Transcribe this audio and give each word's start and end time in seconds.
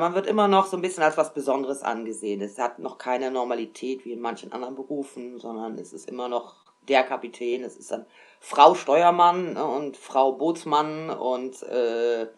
Man 0.00 0.14
wird 0.14 0.28
immer 0.28 0.46
noch 0.46 0.66
so 0.66 0.76
ein 0.76 0.82
bisschen 0.82 1.02
als 1.02 1.16
was 1.16 1.34
Besonderes 1.34 1.82
angesehen. 1.82 2.40
Es 2.40 2.56
hat 2.56 2.78
noch 2.78 2.98
keine 2.98 3.32
Normalität 3.32 4.04
wie 4.04 4.12
in 4.12 4.20
manchen 4.20 4.52
anderen 4.52 4.76
Berufen, 4.76 5.40
sondern 5.40 5.76
es 5.76 5.92
ist 5.92 6.08
immer 6.08 6.28
noch 6.28 6.54
der 6.86 7.02
Kapitän, 7.02 7.64
es 7.64 7.76
ist 7.76 7.90
dann 7.90 8.06
Frau 8.38 8.76
Steuermann 8.76 9.56
und 9.56 9.96
Frau 9.96 10.30
Bootsmann 10.34 11.10
und 11.10 11.64
äh, 11.64 12.28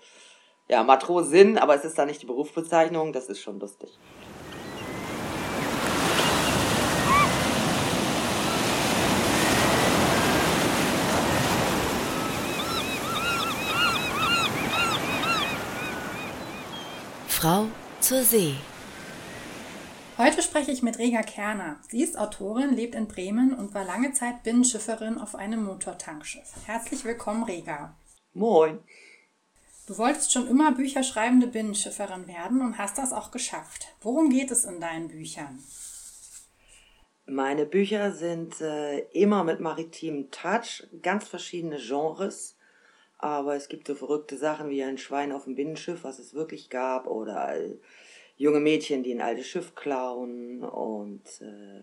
ja, 0.68 0.82
Matrosin, 0.84 1.58
aber 1.58 1.74
es 1.74 1.84
ist 1.84 1.98
da 1.98 2.06
nicht 2.06 2.22
die 2.22 2.26
Berufsbezeichnung, 2.26 3.12
das 3.12 3.28
ist 3.28 3.40
schon 3.40 3.60
lustig. 3.60 3.90
Frau 17.40 17.68
zur 18.02 18.22
See. 18.22 18.52
Heute 20.18 20.42
spreche 20.42 20.72
ich 20.72 20.82
mit 20.82 20.98
Rega 20.98 21.22
Kerner. 21.22 21.80
Sie 21.88 22.02
ist 22.02 22.18
Autorin, 22.18 22.76
lebt 22.76 22.94
in 22.94 23.08
Bremen 23.08 23.54
und 23.54 23.72
war 23.72 23.82
lange 23.82 24.12
Zeit 24.12 24.42
Binnenschifferin 24.42 25.16
auf 25.16 25.34
einem 25.34 25.64
Motortankschiff. 25.64 26.52
Herzlich 26.66 27.02
willkommen, 27.02 27.44
Rega. 27.44 27.96
Moin. 28.34 28.80
Du 29.86 29.96
wolltest 29.96 30.34
schon 30.34 30.48
immer 30.48 30.72
bücherschreibende 30.72 31.46
Binnenschifferin 31.46 32.28
werden 32.28 32.60
und 32.60 32.76
hast 32.76 32.98
das 32.98 33.14
auch 33.14 33.30
geschafft. 33.30 33.86
Worum 34.02 34.28
geht 34.28 34.50
es 34.50 34.66
in 34.66 34.78
deinen 34.78 35.08
Büchern? 35.08 35.60
Meine 37.24 37.64
Bücher 37.64 38.12
sind 38.12 38.60
äh, 38.60 38.98
immer 39.14 39.44
mit 39.44 39.60
maritimem 39.60 40.30
Touch, 40.30 40.86
ganz 41.00 41.26
verschiedene 41.26 41.78
Genres. 41.78 42.54
Aber 43.22 43.54
es 43.54 43.68
gibt 43.68 43.86
so 43.86 43.94
verrückte 43.94 44.38
Sachen 44.38 44.70
wie 44.70 44.82
ein 44.82 44.96
Schwein 44.96 45.32
auf 45.32 45.44
dem 45.44 45.54
Binnenschiff, 45.54 46.04
was 46.04 46.18
es 46.18 46.32
wirklich 46.32 46.70
gab, 46.70 47.06
oder 47.06 47.54
junge 48.38 48.60
Mädchen, 48.60 49.02
die 49.02 49.12
ein 49.12 49.20
altes 49.20 49.46
Schiff 49.46 49.74
klauen. 49.74 50.64
Und 50.64 51.22
äh, 51.42 51.82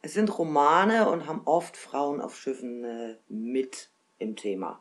es 0.00 0.14
sind 0.14 0.38
Romane 0.38 1.10
und 1.10 1.26
haben 1.26 1.42
oft 1.44 1.76
Frauen 1.76 2.22
auf 2.22 2.38
Schiffen 2.38 2.84
äh, 2.84 3.16
mit 3.28 3.90
im 4.18 4.36
Thema. 4.36 4.80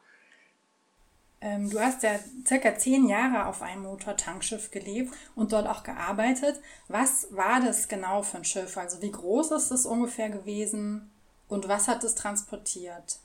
Ähm, 1.40 1.70
du 1.70 1.80
hast 1.80 2.02
ja 2.04 2.18
circa 2.46 2.78
zehn 2.78 3.08
Jahre 3.08 3.46
auf 3.46 3.62
einem 3.62 3.84
Motortankschiff 3.84 4.72
gelebt 4.72 5.14
und 5.36 5.52
dort 5.52 5.68
auch 5.68 5.84
gearbeitet. 5.84 6.60
Was 6.88 7.28
war 7.32 7.62
das 7.62 7.88
genau 7.88 8.24
für 8.24 8.38
ein 8.38 8.46
Schiff? 8.46 8.78
Also 8.78 9.02
wie 9.02 9.12
groß 9.12 9.52
ist 9.52 9.72
es 9.72 9.86
ungefähr 9.86 10.30
gewesen 10.30 11.12
und 11.48 11.68
was 11.68 11.88
hat 11.88 12.04
es 12.04 12.16
transportiert? 12.16 13.20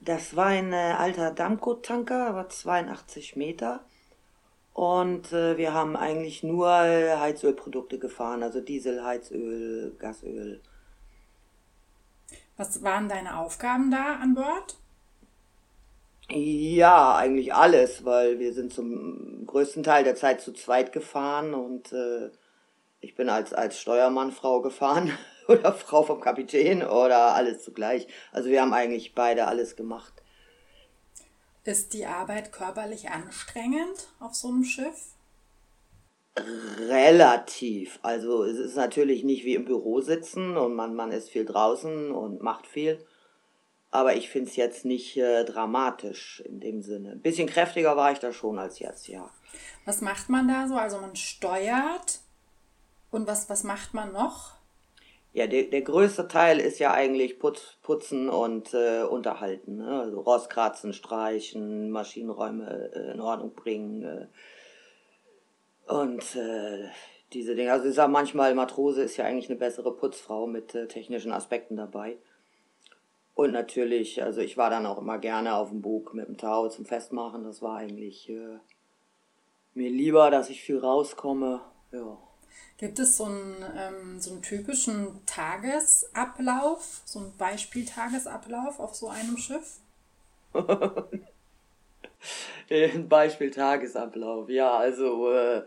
Das 0.00 0.36
war 0.36 0.46
ein 0.46 0.72
äh, 0.72 0.94
alter 0.96 1.32
Damco-Tanker, 1.32 2.34
war 2.34 2.48
82 2.48 3.36
Meter. 3.36 3.80
Und 4.72 5.32
äh, 5.32 5.56
wir 5.56 5.74
haben 5.74 5.96
eigentlich 5.96 6.44
nur 6.44 6.68
äh, 6.68 7.16
Heizölprodukte 7.16 7.98
gefahren, 7.98 8.44
also 8.44 8.60
Diesel, 8.60 9.04
Heizöl, 9.04 9.96
Gasöl. 9.98 10.60
Was 12.56 12.82
waren 12.82 13.08
deine 13.08 13.38
Aufgaben 13.38 13.90
da 13.90 14.16
an 14.22 14.34
Bord? 14.34 14.76
Ja, 16.30 17.16
eigentlich 17.16 17.54
alles, 17.54 18.04
weil 18.04 18.38
wir 18.38 18.52
sind 18.52 18.72
zum 18.72 19.46
größten 19.46 19.82
Teil 19.82 20.04
der 20.04 20.14
Zeit 20.14 20.42
zu 20.42 20.52
zweit 20.52 20.92
gefahren 20.92 21.54
und 21.54 21.92
äh, 21.92 22.30
ich 23.00 23.14
bin 23.14 23.30
als, 23.30 23.54
als 23.54 23.80
Steuermannfrau 23.80 24.60
gefahren 24.60 25.10
oder 25.58 25.72
Frau 25.72 26.02
vom 26.02 26.20
Kapitän 26.20 26.82
oder 26.82 27.34
alles 27.34 27.64
zugleich. 27.64 28.06
Also 28.32 28.50
wir 28.50 28.60
haben 28.60 28.74
eigentlich 28.74 29.14
beide 29.14 29.46
alles 29.46 29.76
gemacht. 29.76 30.12
Ist 31.64 31.92
die 31.92 32.06
Arbeit 32.06 32.52
körperlich 32.52 33.10
anstrengend 33.10 34.08
auf 34.20 34.34
so 34.34 34.48
einem 34.48 34.64
Schiff? 34.64 35.14
Relativ. 36.88 37.98
Also 38.02 38.44
es 38.44 38.58
ist 38.58 38.76
natürlich 38.76 39.24
nicht 39.24 39.44
wie 39.44 39.54
im 39.54 39.64
Büro 39.64 40.00
sitzen 40.00 40.56
und 40.56 40.74
man, 40.74 40.94
man 40.94 41.10
ist 41.10 41.30
viel 41.30 41.44
draußen 41.44 42.12
und 42.12 42.42
macht 42.42 42.66
viel. 42.66 43.04
Aber 43.90 44.16
ich 44.16 44.28
finde 44.28 44.50
es 44.50 44.56
jetzt 44.56 44.84
nicht 44.84 45.16
äh, 45.16 45.44
dramatisch 45.44 46.42
in 46.46 46.60
dem 46.60 46.82
Sinne. 46.82 47.12
Ein 47.12 47.22
bisschen 47.22 47.48
kräftiger 47.48 47.96
war 47.96 48.12
ich 48.12 48.18
da 48.18 48.32
schon 48.32 48.58
als 48.58 48.78
jetzt, 48.78 49.08
ja. 49.08 49.30
Was 49.86 50.02
macht 50.02 50.28
man 50.28 50.46
da 50.46 50.68
so? 50.68 50.76
Also 50.76 50.98
man 50.98 51.16
steuert 51.16 52.20
und 53.10 53.26
was, 53.26 53.48
was 53.48 53.64
macht 53.64 53.94
man 53.94 54.12
noch? 54.12 54.57
Ja, 55.38 55.46
der, 55.46 55.62
der 55.62 55.82
größte 55.82 56.26
Teil 56.26 56.58
ist 56.58 56.80
ja 56.80 56.92
eigentlich 56.92 57.38
Putz, 57.38 57.76
Putzen 57.82 58.28
und 58.28 58.74
äh, 58.74 59.04
Unterhalten. 59.04 59.76
Ne? 59.76 60.00
Also 60.00 60.20
Rostkratzen, 60.20 60.92
Streichen, 60.92 61.92
Maschinenräume 61.92 62.90
äh, 62.92 63.12
in 63.12 63.20
Ordnung 63.20 63.54
bringen. 63.54 64.02
Äh, 64.02 64.26
und 65.92 66.34
äh, 66.34 66.88
diese 67.32 67.54
Dinge. 67.54 67.70
Also 67.70 67.88
ich 67.88 67.94
sage 67.94 68.10
manchmal, 68.10 68.52
Matrose 68.56 69.00
ist 69.00 69.16
ja 69.16 69.26
eigentlich 69.26 69.48
eine 69.48 69.60
bessere 69.60 69.94
Putzfrau 69.94 70.48
mit 70.48 70.74
äh, 70.74 70.88
technischen 70.88 71.30
Aspekten 71.30 71.76
dabei. 71.76 72.18
Und 73.36 73.52
natürlich, 73.52 74.20
also 74.20 74.40
ich 74.40 74.56
war 74.56 74.70
dann 74.70 74.86
auch 74.86 74.98
immer 74.98 75.18
gerne 75.18 75.54
auf 75.54 75.68
dem 75.68 75.82
Bug 75.82 76.14
mit 76.14 76.26
dem 76.26 76.36
Tau 76.36 76.68
zum 76.68 76.84
Festmachen. 76.84 77.44
Das 77.44 77.62
war 77.62 77.76
eigentlich 77.76 78.28
äh, 78.28 78.58
mir 79.74 79.88
lieber, 79.88 80.32
dass 80.32 80.50
ich 80.50 80.62
viel 80.62 80.78
rauskomme. 80.78 81.60
Ja. 81.92 82.27
Gibt 82.78 82.98
es 83.00 83.16
so 83.16 83.24
einen, 83.24 83.64
ähm, 83.76 84.20
so 84.20 84.30
einen 84.30 84.42
typischen 84.42 85.24
Tagesablauf, 85.26 87.00
so 87.04 87.18
einen 87.18 87.36
Beispieltagesablauf 87.36 88.78
auf 88.78 88.94
so 88.94 89.08
einem 89.08 89.36
Schiff? 89.36 89.78
Ein 92.70 93.08
Beispieltagesablauf, 93.08 94.48
ja, 94.50 94.76
also 94.76 95.32
äh, 95.32 95.62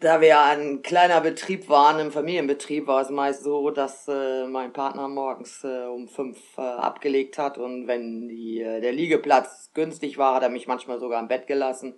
da 0.00 0.20
wir 0.20 0.40
ein 0.40 0.82
kleiner 0.82 1.20
Betrieb 1.20 1.68
waren, 1.68 2.00
im 2.00 2.10
Familienbetrieb, 2.10 2.86
war 2.86 3.02
es 3.02 3.10
meist 3.10 3.44
so, 3.44 3.70
dass 3.70 4.08
äh, 4.08 4.46
mein 4.46 4.72
Partner 4.72 5.06
morgens 5.06 5.62
äh, 5.62 5.84
um 5.84 6.08
fünf 6.08 6.38
äh, 6.58 6.62
abgelegt 6.62 7.38
hat 7.38 7.58
und 7.58 7.86
wenn 7.86 8.28
die, 8.28 8.60
äh, 8.60 8.80
der 8.80 8.92
Liegeplatz 8.92 9.70
günstig 9.74 10.18
war, 10.18 10.34
hat 10.34 10.42
er 10.42 10.48
mich 10.48 10.66
manchmal 10.66 10.98
sogar 10.98 11.20
im 11.20 11.28
Bett 11.28 11.46
gelassen 11.46 11.94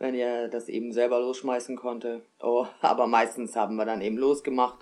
wenn 0.00 0.14
er 0.14 0.48
das 0.48 0.68
eben 0.68 0.92
selber 0.92 1.20
losschmeißen 1.20 1.76
konnte. 1.76 2.22
Oh, 2.40 2.66
aber 2.80 3.06
meistens 3.06 3.54
haben 3.54 3.76
wir 3.76 3.84
dann 3.84 4.00
eben 4.00 4.16
losgemacht. 4.18 4.78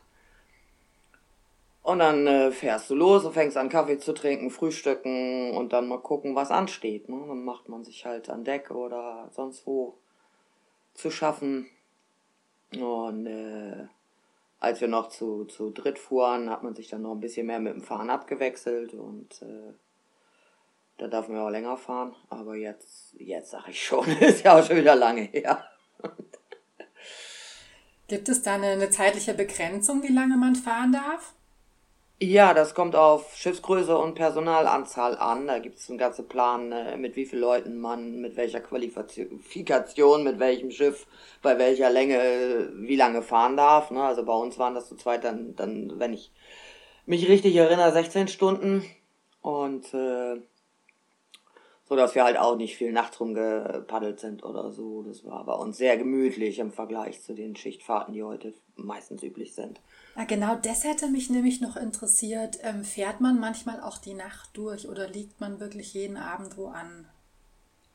Und 1.82 2.00
dann 2.00 2.26
äh, 2.26 2.50
fährst 2.50 2.88
du 2.90 2.94
los 2.94 3.24
und 3.24 3.32
fängst 3.32 3.56
an 3.56 3.68
Kaffee 3.68 3.98
zu 3.98 4.12
trinken, 4.12 4.50
frühstücken 4.50 5.56
und 5.56 5.72
dann 5.72 5.88
mal 5.88 6.00
gucken, 6.00 6.34
was 6.34 6.50
ansteht. 6.50 7.08
Ne? 7.08 7.24
Dann 7.26 7.44
macht 7.44 7.68
man 7.68 7.84
sich 7.84 8.04
halt 8.04 8.30
an 8.30 8.44
Deck 8.44 8.70
oder 8.70 9.28
sonst 9.32 9.66
wo 9.66 9.94
zu 10.94 11.10
schaffen. 11.10 11.68
Und 12.78 13.26
äh, 13.26 13.86
als 14.60 14.80
wir 14.80 14.88
noch 14.88 15.08
zu, 15.08 15.46
zu 15.46 15.70
dritt 15.70 15.98
fuhren, 15.98 16.50
hat 16.50 16.62
man 16.62 16.74
sich 16.74 16.88
dann 16.88 17.02
noch 17.02 17.12
ein 17.12 17.20
bisschen 17.20 17.46
mehr 17.46 17.60
mit 17.60 17.74
dem 17.74 17.82
Fahren 17.82 18.10
abgewechselt 18.10 18.92
und 18.92 19.40
äh, 19.42 19.72
da 20.98 21.06
darf 21.06 21.28
man 21.28 21.38
auch 21.38 21.50
länger 21.50 21.76
fahren, 21.76 22.14
aber 22.28 22.56
jetzt, 22.56 23.14
jetzt 23.18 23.50
sag 23.50 23.68
ich 23.68 23.82
schon, 23.82 24.06
ist 24.20 24.44
ja 24.44 24.58
auch 24.58 24.64
schon 24.64 24.76
wieder 24.76 24.94
lange 24.94 25.22
her. 25.22 25.64
Gibt 28.08 28.28
es 28.28 28.42
da 28.42 28.54
eine, 28.54 28.68
eine 28.68 28.90
zeitliche 28.90 29.34
Begrenzung, 29.34 30.02
wie 30.02 30.12
lange 30.12 30.36
man 30.36 30.56
fahren 30.56 30.92
darf? 30.92 31.34
Ja, 32.20 32.52
das 32.52 32.74
kommt 32.74 32.96
auf 32.96 33.36
Schiffsgröße 33.36 33.96
und 33.96 34.14
Personalanzahl 34.16 35.16
an. 35.16 35.46
Da 35.46 35.60
gibt 35.60 35.78
es 35.78 35.88
einen 35.88 35.98
ganzen 35.98 36.26
Plan, 36.26 36.72
äh, 36.72 36.96
mit 36.96 37.14
wie 37.14 37.26
vielen 37.26 37.42
Leuten 37.42 37.78
man, 37.78 38.20
mit 38.20 38.36
welcher 38.36 38.60
Qualifikation, 38.60 40.24
mit 40.24 40.40
welchem 40.40 40.72
Schiff, 40.72 41.06
bei 41.42 41.58
welcher 41.58 41.90
Länge, 41.90 42.72
wie 42.74 42.96
lange 42.96 43.22
fahren 43.22 43.56
darf. 43.56 43.92
Ne? 43.92 44.02
Also 44.02 44.24
bei 44.24 44.34
uns 44.34 44.58
waren 44.58 44.74
das 44.74 44.88
zu 44.88 44.96
zweit 44.96 45.22
dann, 45.22 45.54
dann, 45.54 46.00
wenn 46.00 46.12
ich 46.12 46.32
mich 47.06 47.28
richtig 47.28 47.54
erinnere, 47.54 47.92
16 47.92 48.26
Stunden. 48.26 48.84
Und 49.40 49.94
äh, 49.94 50.40
so 51.88 51.96
dass 51.96 52.14
wir 52.14 52.24
halt 52.24 52.36
auch 52.38 52.56
nicht 52.56 52.76
viel 52.76 52.92
nachts 52.92 53.18
rumgepaddelt 53.18 54.20
sind 54.20 54.44
oder 54.44 54.70
so. 54.72 55.02
Das 55.02 55.24
war 55.24 55.44
bei 55.44 55.54
uns 55.54 55.78
sehr 55.78 55.96
gemütlich 55.96 56.58
im 56.58 56.70
Vergleich 56.70 57.22
zu 57.22 57.34
den 57.34 57.56
Schichtfahrten, 57.56 58.12
die 58.12 58.22
heute 58.22 58.52
meistens 58.76 59.22
üblich 59.22 59.54
sind. 59.54 59.80
Ja, 60.16 60.24
genau 60.24 60.56
das 60.56 60.84
hätte 60.84 61.08
mich 61.08 61.30
nämlich 61.30 61.60
noch 61.60 61.76
interessiert. 61.76 62.58
Ähm, 62.62 62.84
fährt 62.84 63.20
man 63.20 63.40
manchmal 63.40 63.80
auch 63.80 63.98
die 63.98 64.14
Nacht 64.14 64.50
durch 64.54 64.88
oder 64.88 65.08
liegt 65.08 65.40
man 65.40 65.60
wirklich 65.60 65.94
jeden 65.94 66.16
Abend 66.16 66.58
wo 66.58 66.66
an? 66.66 67.08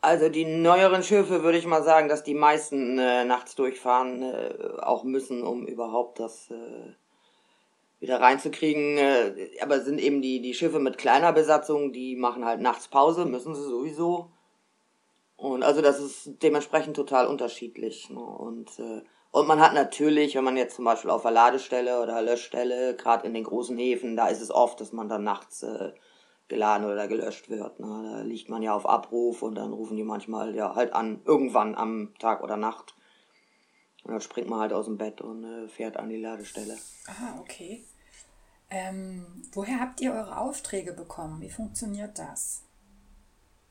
Also 0.01 0.27
die 0.27 0.43
neueren 0.43 1.03
Schiffe 1.03 1.43
würde 1.43 1.57
ich 1.57 1.65
mal 1.65 1.83
sagen, 1.83 2.09
dass 2.09 2.23
die 2.23 2.33
meisten 2.33 2.97
äh, 2.97 3.23
nachts 3.23 3.55
durchfahren 3.55 4.21
äh, 4.21 4.53
auch 4.81 5.03
müssen, 5.03 5.43
um 5.43 5.65
überhaupt 5.65 6.19
das 6.19 6.49
äh, 6.51 6.93
wieder 8.03 8.19
reinzukriegen. 8.21 8.97
Äh, 8.97 9.49
aber 9.61 9.79
sind 9.79 9.99
eben 9.99 10.21
die, 10.21 10.41
die 10.41 10.53
Schiffe 10.53 10.79
mit 10.79 10.99
kleiner 10.99 11.33
Besatzung, 11.33 11.93
die 11.93 12.15
machen 12.15 12.45
halt 12.45 12.61
nachts 12.61 12.87
Pause, 12.87 13.25
müssen 13.25 13.55
sie 13.55 13.63
sowieso. 13.63 14.29
Und 15.37 15.63
also 15.63 15.81
das 15.81 15.99
ist 15.99 16.43
dementsprechend 16.43 16.95
total 16.95 17.25
unterschiedlich. 17.25 18.09
Ne? 18.09 18.19
Und, 18.19 18.77
äh, 18.77 19.01
und 19.31 19.47
man 19.47 19.59
hat 19.59 19.73
natürlich, 19.73 20.35
wenn 20.35 20.43
man 20.43 20.57
jetzt 20.57 20.75
zum 20.75 20.85
Beispiel 20.85 21.09
auf 21.09 21.23
der 21.23 21.31
Ladestelle 21.31 22.01
oder 22.01 22.21
Löschstelle, 22.21 22.95
gerade 22.95 23.25
in 23.25 23.33
den 23.33 23.45
großen 23.45 23.77
Häfen, 23.77 24.15
da 24.15 24.27
ist 24.27 24.41
es 24.41 24.51
oft, 24.51 24.79
dass 24.79 24.93
man 24.93 25.09
dann 25.09 25.23
nachts 25.23 25.63
äh, 25.63 25.93
geladen 26.49 26.85
oder 26.85 27.07
gelöscht 27.07 27.49
wird. 27.49 27.79
Ne? 27.79 28.11
Da 28.11 28.21
liegt 28.21 28.49
man 28.49 28.61
ja 28.61 28.75
auf 28.75 28.87
Abruf 28.87 29.41
und 29.41 29.55
dann 29.55 29.73
rufen 29.73 29.97
die 29.97 30.03
manchmal 30.03 30.55
ja 30.55 30.75
halt 30.75 30.93
an, 30.93 31.21
irgendwann 31.25 31.73
am 31.73 32.13
Tag 32.19 32.43
oder 32.43 32.57
Nacht. 32.57 32.95
Und 34.03 34.11
dann 34.11 34.21
springt 34.21 34.49
man 34.49 34.59
halt 34.59 34.73
aus 34.73 34.85
dem 34.85 34.97
Bett 34.97 35.21
und 35.21 35.43
äh, 35.43 35.67
fährt 35.67 35.97
an 35.97 36.09
die 36.09 36.21
Ladestelle. 36.21 36.77
Ah, 37.07 37.39
okay. 37.39 37.83
Ähm, 38.69 39.25
woher 39.53 39.79
habt 39.79 40.01
ihr 40.01 40.13
eure 40.13 40.37
Aufträge 40.37 40.93
bekommen? 40.93 41.41
Wie 41.41 41.49
funktioniert 41.49 42.17
das? 42.17 42.63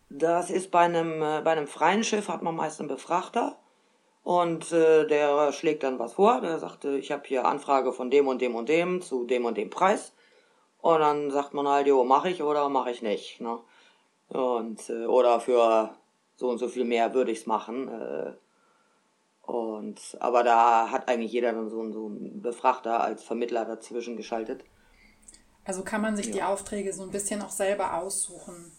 Das 0.08 0.50
ist 0.50 0.70
bei 0.70 0.80
einem, 0.80 1.22
äh, 1.22 1.40
bei 1.42 1.52
einem 1.52 1.66
freien 1.66 2.04
Schiff 2.04 2.28
hat 2.28 2.42
man 2.42 2.54
meist 2.54 2.80
einen 2.80 2.88
Befrachter 2.88 3.58
und 4.22 4.70
äh, 4.72 5.06
der 5.06 5.52
schlägt 5.52 5.82
dann 5.82 5.98
was 5.98 6.14
vor. 6.14 6.40
Der 6.40 6.58
sagte, 6.58 6.96
ich 6.96 7.10
habe 7.10 7.22
hier 7.26 7.44
Anfrage 7.44 7.92
von 7.92 8.10
dem 8.10 8.28
und 8.28 8.40
dem 8.40 8.54
und 8.54 8.68
dem 8.68 9.02
zu 9.02 9.24
dem 9.24 9.44
und 9.44 9.56
dem 9.56 9.70
Preis. 9.70 10.12
Und 10.80 11.00
dann 11.00 11.30
sagt 11.30 11.54
man 11.54 11.66
halt, 11.66 11.86
jo, 11.86 12.04
mache 12.04 12.30
ich 12.30 12.42
oder 12.42 12.68
mache 12.68 12.90
ich 12.90 13.02
nicht. 13.02 13.40
Ne? 13.40 13.58
Und, 14.28 14.88
äh, 14.88 15.06
oder 15.06 15.40
für 15.40 15.94
so 16.36 16.48
und 16.48 16.58
so 16.58 16.68
viel 16.68 16.84
mehr 16.84 17.14
würde 17.14 17.32
ich 17.32 17.40
es 17.40 17.46
machen. 17.46 17.88
Und, 19.42 20.16
aber 20.20 20.44
da 20.44 20.90
hat 20.90 21.08
eigentlich 21.08 21.32
jeder 21.32 21.52
dann 21.52 21.68
so, 21.68 21.90
so 21.92 22.06
einen 22.06 22.40
Befrachter 22.42 23.00
als 23.00 23.24
Vermittler 23.24 23.64
dazwischen 23.64 24.16
geschaltet. 24.16 24.64
Also 25.64 25.82
kann 25.82 26.00
man 26.00 26.16
sich 26.16 26.26
ja. 26.26 26.32
die 26.32 26.42
Aufträge 26.42 26.92
so 26.92 27.02
ein 27.02 27.10
bisschen 27.10 27.42
auch 27.42 27.50
selber 27.50 27.98
aussuchen. 27.98 28.72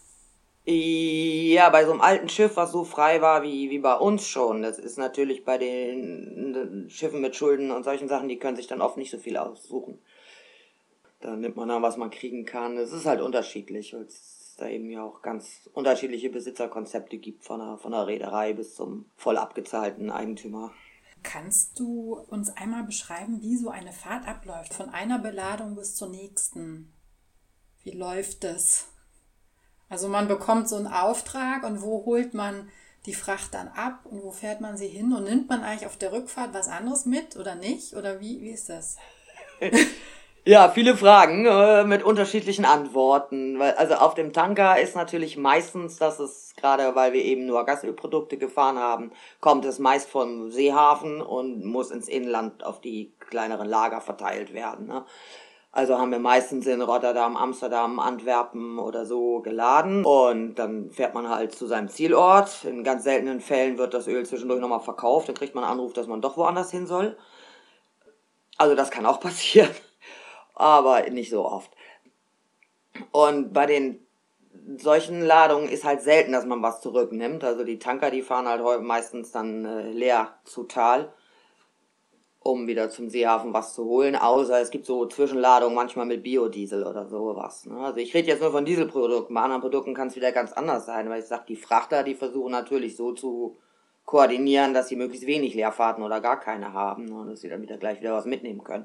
Ja, 0.66 1.68
bei 1.68 1.84
so 1.84 1.92
einem 1.92 2.00
alten 2.00 2.28
Schiff, 2.30 2.56
was 2.56 2.72
so 2.72 2.84
frei 2.84 3.20
war 3.20 3.42
wie, 3.42 3.68
wie 3.68 3.78
bei 3.78 3.94
uns 3.94 4.26
schon. 4.26 4.62
Das 4.62 4.78
ist 4.78 4.96
natürlich 4.96 5.44
bei 5.44 5.58
den 5.58 6.86
Schiffen 6.88 7.20
mit 7.20 7.36
Schulden 7.36 7.70
und 7.70 7.84
solchen 7.84 8.08
Sachen, 8.08 8.28
die 8.28 8.38
können 8.38 8.56
sich 8.56 8.66
dann 8.66 8.80
oft 8.80 8.96
nicht 8.96 9.10
so 9.10 9.18
viel 9.18 9.36
aussuchen. 9.36 9.98
Da 11.20 11.36
nimmt 11.36 11.56
man 11.56 11.68
dann, 11.68 11.82
was 11.82 11.98
man 11.98 12.10
kriegen 12.10 12.46
kann. 12.46 12.78
Es 12.78 12.92
ist 12.92 13.04
halt 13.04 13.20
unterschiedlich, 13.20 13.92
weil 13.92 14.06
es 14.54 14.58
da 14.58 14.68
eben 14.68 14.88
ja 14.88 15.02
auch 15.02 15.20
ganz 15.20 15.68
unterschiedliche 15.72 16.30
Besitzerkonzepte 16.30 17.18
gibt, 17.18 17.44
von 17.44 17.58
der, 17.58 17.78
von 17.78 17.90
der 17.90 18.06
Reederei 18.06 18.52
bis 18.52 18.74
zum 18.74 19.06
voll 19.16 19.36
abgezahlten 19.36 20.10
Eigentümer. 20.10 20.72
Kannst 21.24 21.78
du 21.80 22.20
uns 22.28 22.50
einmal 22.56 22.84
beschreiben, 22.84 23.42
wie 23.42 23.56
so 23.56 23.70
eine 23.70 23.92
Fahrt 23.92 24.28
abläuft, 24.28 24.72
von 24.72 24.90
einer 24.90 25.18
Beladung 25.18 25.74
bis 25.74 25.96
zur 25.96 26.08
nächsten? 26.08 26.92
Wie 27.82 27.92
läuft 27.92 28.44
das? 28.44 28.86
Also 29.88 30.08
man 30.08 30.28
bekommt 30.28 30.68
so 30.68 30.76
einen 30.76 30.86
Auftrag 30.86 31.64
und 31.64 31.82
wo 31.82 32.04
holt 32.04 32.34
man 32.34 32.68
die 33.06 33.14
Fracht 33.14 33.54
dann 33.54 33.68
ab 33.68 34.06
und 34.06 34.22
wo 34.22 34.30
fährt 34.30 34.60
man 34.60 34.76
sie 34.76 34.88
hin 34.88 35.12
und 35.12 35.24
nimmt 35.24 35.48
man 35.48 35.62
eigentlich 35.62 35.86
auf 35.86 35.96
der 35.96 36.12
Rückfahrt 36.12 36.54
was 36.54 36.68
anderes 36.68 37.06
mit 37.06 37.36
oder 37.36 37.54
nicht? 37.54 37.94
Oder 37.94 38.20
wie, 38.20 38.40
wie 38.40 38.50
ist 38.50 38.68
das? 38.68 38.96
Ja, 40.46 40.68
viele 40.68 40.94
Fragen 40.94 41.46
äh, 41.46 41.84
mit 41.84 42.02
unterschiedlichen 42.02 42.66
Antworten. 42.66 43.58
Weil, 43.58 43.72
also 43.74 43.94
auf 43.94 44.12
dem 44.14 44.34
Tanker 44.34 44.78
ist 44.78 44.94
natürlich 44.94 45.38
meistens, 45.38 45.96
dass 45.96 46.18
es 46.18 46.52
gerade, 46.54 46.94
weil 46.94 47.14
wir 47.14 47.24
eben 47.24 47.46
nur 47.46 47.64
Gasölprodukte 47.64 48.36
gefahren 48.36 48.78
haben, 48.78 49.10
kommt 49.40 49.64
es 49.64 49.78
meist 49.78 50.10
vom 50.10 50.50
Seehafen 50.50 51.22
und 51.22 51.64
muss 51.64 51.90
ins 51.90 52.08
Inland 52.08 52.62
auf 52.62 52.82
die 52.82 53.14
kleineren 53.20 53.66
Lager 53.66 54.02
verteilt 54.02 54.52
werden. 54.52 54.86
Ne? 54.86 55.06
Also 55.72 55.98
haben 55.98 56.12
wir 56.12 56.18
meistens 56.18 56.66
in 56.66 56.82
Rotterdam, 56.82 57.38
Amsterdam, 57.38 57.98
Antwerpen 57.98 58.78
oder 58.78 59.06
so 59.06 59.40
geladen 59.40 60.04
und 60.04 60.56
dann 60.56 60.90
fährt 60.90 61.14
man 61.14 61.30
halt 61.30 61.54
zu 61.54 61.66
seinem 61.66 61.88
Zielort. 61.88 62.64
In 62.64 62.84
ganz 62.84 63.04
seltenen 63.04 63.40
Fällen 63.40 63.78
wird 63.78 63.94
das 63.94 64.06
Öl 64.06 64.26
zwischendurch 64.26 64.60
nochmal 64.60 64.80
verkauft, 64.80 65.28
dann 65.28 65.34
kriegt 65.34 65.54
man 65.54 65.64
einen 65.64 65.72
Anruf, 65.72 65.94
dass 65.94 66.06
man 66.06 66.20
doch 66.20 66.36
woanders 66.36 66.70
hin 66.70 66.86
soll. 66.86 67.16
Also 68.56 68.74
das 68.74 68.90
kann 68.90 69.06
auch 69.06 69.20
passieren, 69.28 69.70
aber 70.54 71.08
nicht 71.10 71.30
so 71.30 71.44
oft. 71.44 71.70
Und 73.12 73.52
bei 73.52 73.66
den 73.66 74.00
solchen 74.76 75.20
Ladungen 75.22 75.68
ist 75.68 75.84
halt 75.84 76.02
selten, 76.02 76.32
dass 76.32 76.46
man 76.46 76.62
was 76.62 76.80
zurücknimmt. 76.80 77.44
Also 77.44 77.64
die 77.64 77.78
Tanker, 77.78 78.10
die 78.10 78.22
fahren 78.22 78.48
halt 78.48 78.82
meistens 78.82 79.32
dann 79.32 79.64
äh, 79.64 79.90
leer 79.90 80.38
zu 80.44 80.64
Tal 80.64 81.12
um 82.44 82.66
wieder 82.66 82.90
zum 82.90 83.08
Seehafen 83.08 83.54
was 83.54 83.72
zu 83.74 83.86
holen, 83.86 84.14
außer 84.14 84.60
es 84.60 84.70
gibt 84.70 84.84
so 84.84 85.06
Zwischenladungen 85.06 85.74
manchmal 85.74 86.04
mit 86.04 86.22
Biodiesel 86.22 86.86
oder 86.86 87.06
sowas. 87.06 87.64
Ne? 87.64 87.78
Also 87.78 88.00
ich 88.00 88.12
rede 88.12 88.28
jetzt 88.28 88.42
nur 88.42 88.52
von 88.52 88.66
Dieselprodukten, 88.66 89.34
bei 89.34 89.40
anderen 89.40 89.62
Produkten 89.62 89.94
kann 89.94 90.08
es 90.08 90.16
wieder 90.16 90.30
ganz 90.30 90.52
anders 90.52 90.84
sein, 90.84 91.08
weil 91.08 91.20
ich 91.20 91.24
sage, 91.24 91.44
die 91.48 91.56
Frachter, 91.56 92.02
die 92.02 92.14
versuchen 92.14 92.52
natürlich 92.52 92.96
so 92.96 93.12
zu 93.12 93.56
koordinieren, 94.04 94.74
dass 94.74 94.88
sie 94.88 94.96
möglichst 94.96 95.26
wenig 95.26 95.54
Leerfahrten 95.54 96.04
oder 96.04 96.20
gar 96.20 96.38
keine 96.38 96.74
haben, 96.74 97.06
ne? 97.06 97.30
dass 97.30 97.40
sie 97.40 97.48
dann 97.48 97.62
wieder 97.62 97.78
gleich 97.78 98.00
wieder 98.00 98.12
was 98.12 98.26
mitnehmen 98.26 98.62
können. 98.62 98.84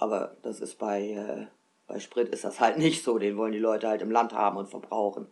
Aber 0.00 0.36
das 0.42 0.60
ist 0.60 0.78
bei, 0.78 1.10
äh, 1.10 1.46
bei 1.86 2.00
Sprit 2.00 2.30
ist 2.30 2.44
das 2.44 2.58
halt 2.58 2.78
nicht 2.78 3.04
so, 3.04 3.18
den 3.18 3.36
wollen 3.36 3.52
die 3.52 3.58
Leute 3.58 3.86
halt 3.86 4.00
im 4.00 4.10
Land 4.10 4.32
haben 4.32 4.56
und 4.56 4.70
verbrauchen. 4.70 5.28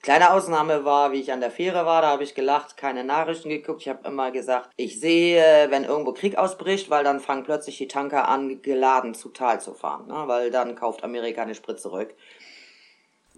Kleine 0.00 0.32
Ausnahme 0.32 0.84
war, 0.84 1.12
wie 1.12 1.20
ich 1.20 1.32
an 1.32 1.40
der 1.40 1.50
Fähre 1.50 1.84
war, 1.84 2.02
da 2.02 2.08
habe 2.08 2.22
ich 2.22 2.34
gelacht, 2.34 2.76
keine 2.76 3.04
Nachrichten 3.04 3.48
geguckt. 3.48 3.82
Ich 3.82 3.88
habe 3.88 4.08
immer 4.08 4.30
gesagt, 4.30 4.70
ich 4.76 4.98
sehe, 5.00 5.66
wenn 5.70 5.84
irgendwo 5.84 6.12
Krieg 6.12 6.38
ausbricht, 6.38 6.88
weil 6.88 7.04
dann 7.04 7.20
fangen 7.20 7.42
plötzlich 7.42 7.76
die 7.78 7.88
Tanker 7.88 8.28
an, 8.28 8.62
geladen 8.62 9.14
zu 9.14 9.28
Tal 9.28 9.60
zu 9.60 9.74
fahren, 9.74 10.06
ne? 10.06 10.22
weil 10.26 10.50
dann 10.50 10.76
kauft 10.76 11.02
Amerika 11.02 11.42
eine 11.42 11.56
Sprit 11.56 11.80
zurück. 11.80 12.14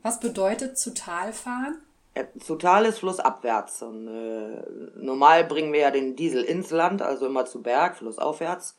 Was 0.03 0.21
bedeutet 0.21 0.79
zu 0.79 0.95
Tal 0.95 1.33
fahren? 1.33 1.83
Ja, 2.17 2.25
zu 2.39 2.57
Tal 2.57 2.85
ist 2.85 2.99
flussabwärts. 2.99 3.83
Und, 3.83 4.07
äh, 4.07 4.63
normal 4.97 5.45
bringen 5.45 5.73
wir 5.73 5.81
ja 5.81 5.91
den 5.91 6.15
Diesel 6.15 6.45
ins 6.45 6.71
Land, 6.71 7.03
also 7.03 7.27
immer 7.27 7.47
zu 7.47 7.63
Berg, 7.63 7.97
flussaufwärts. 7.97 8.77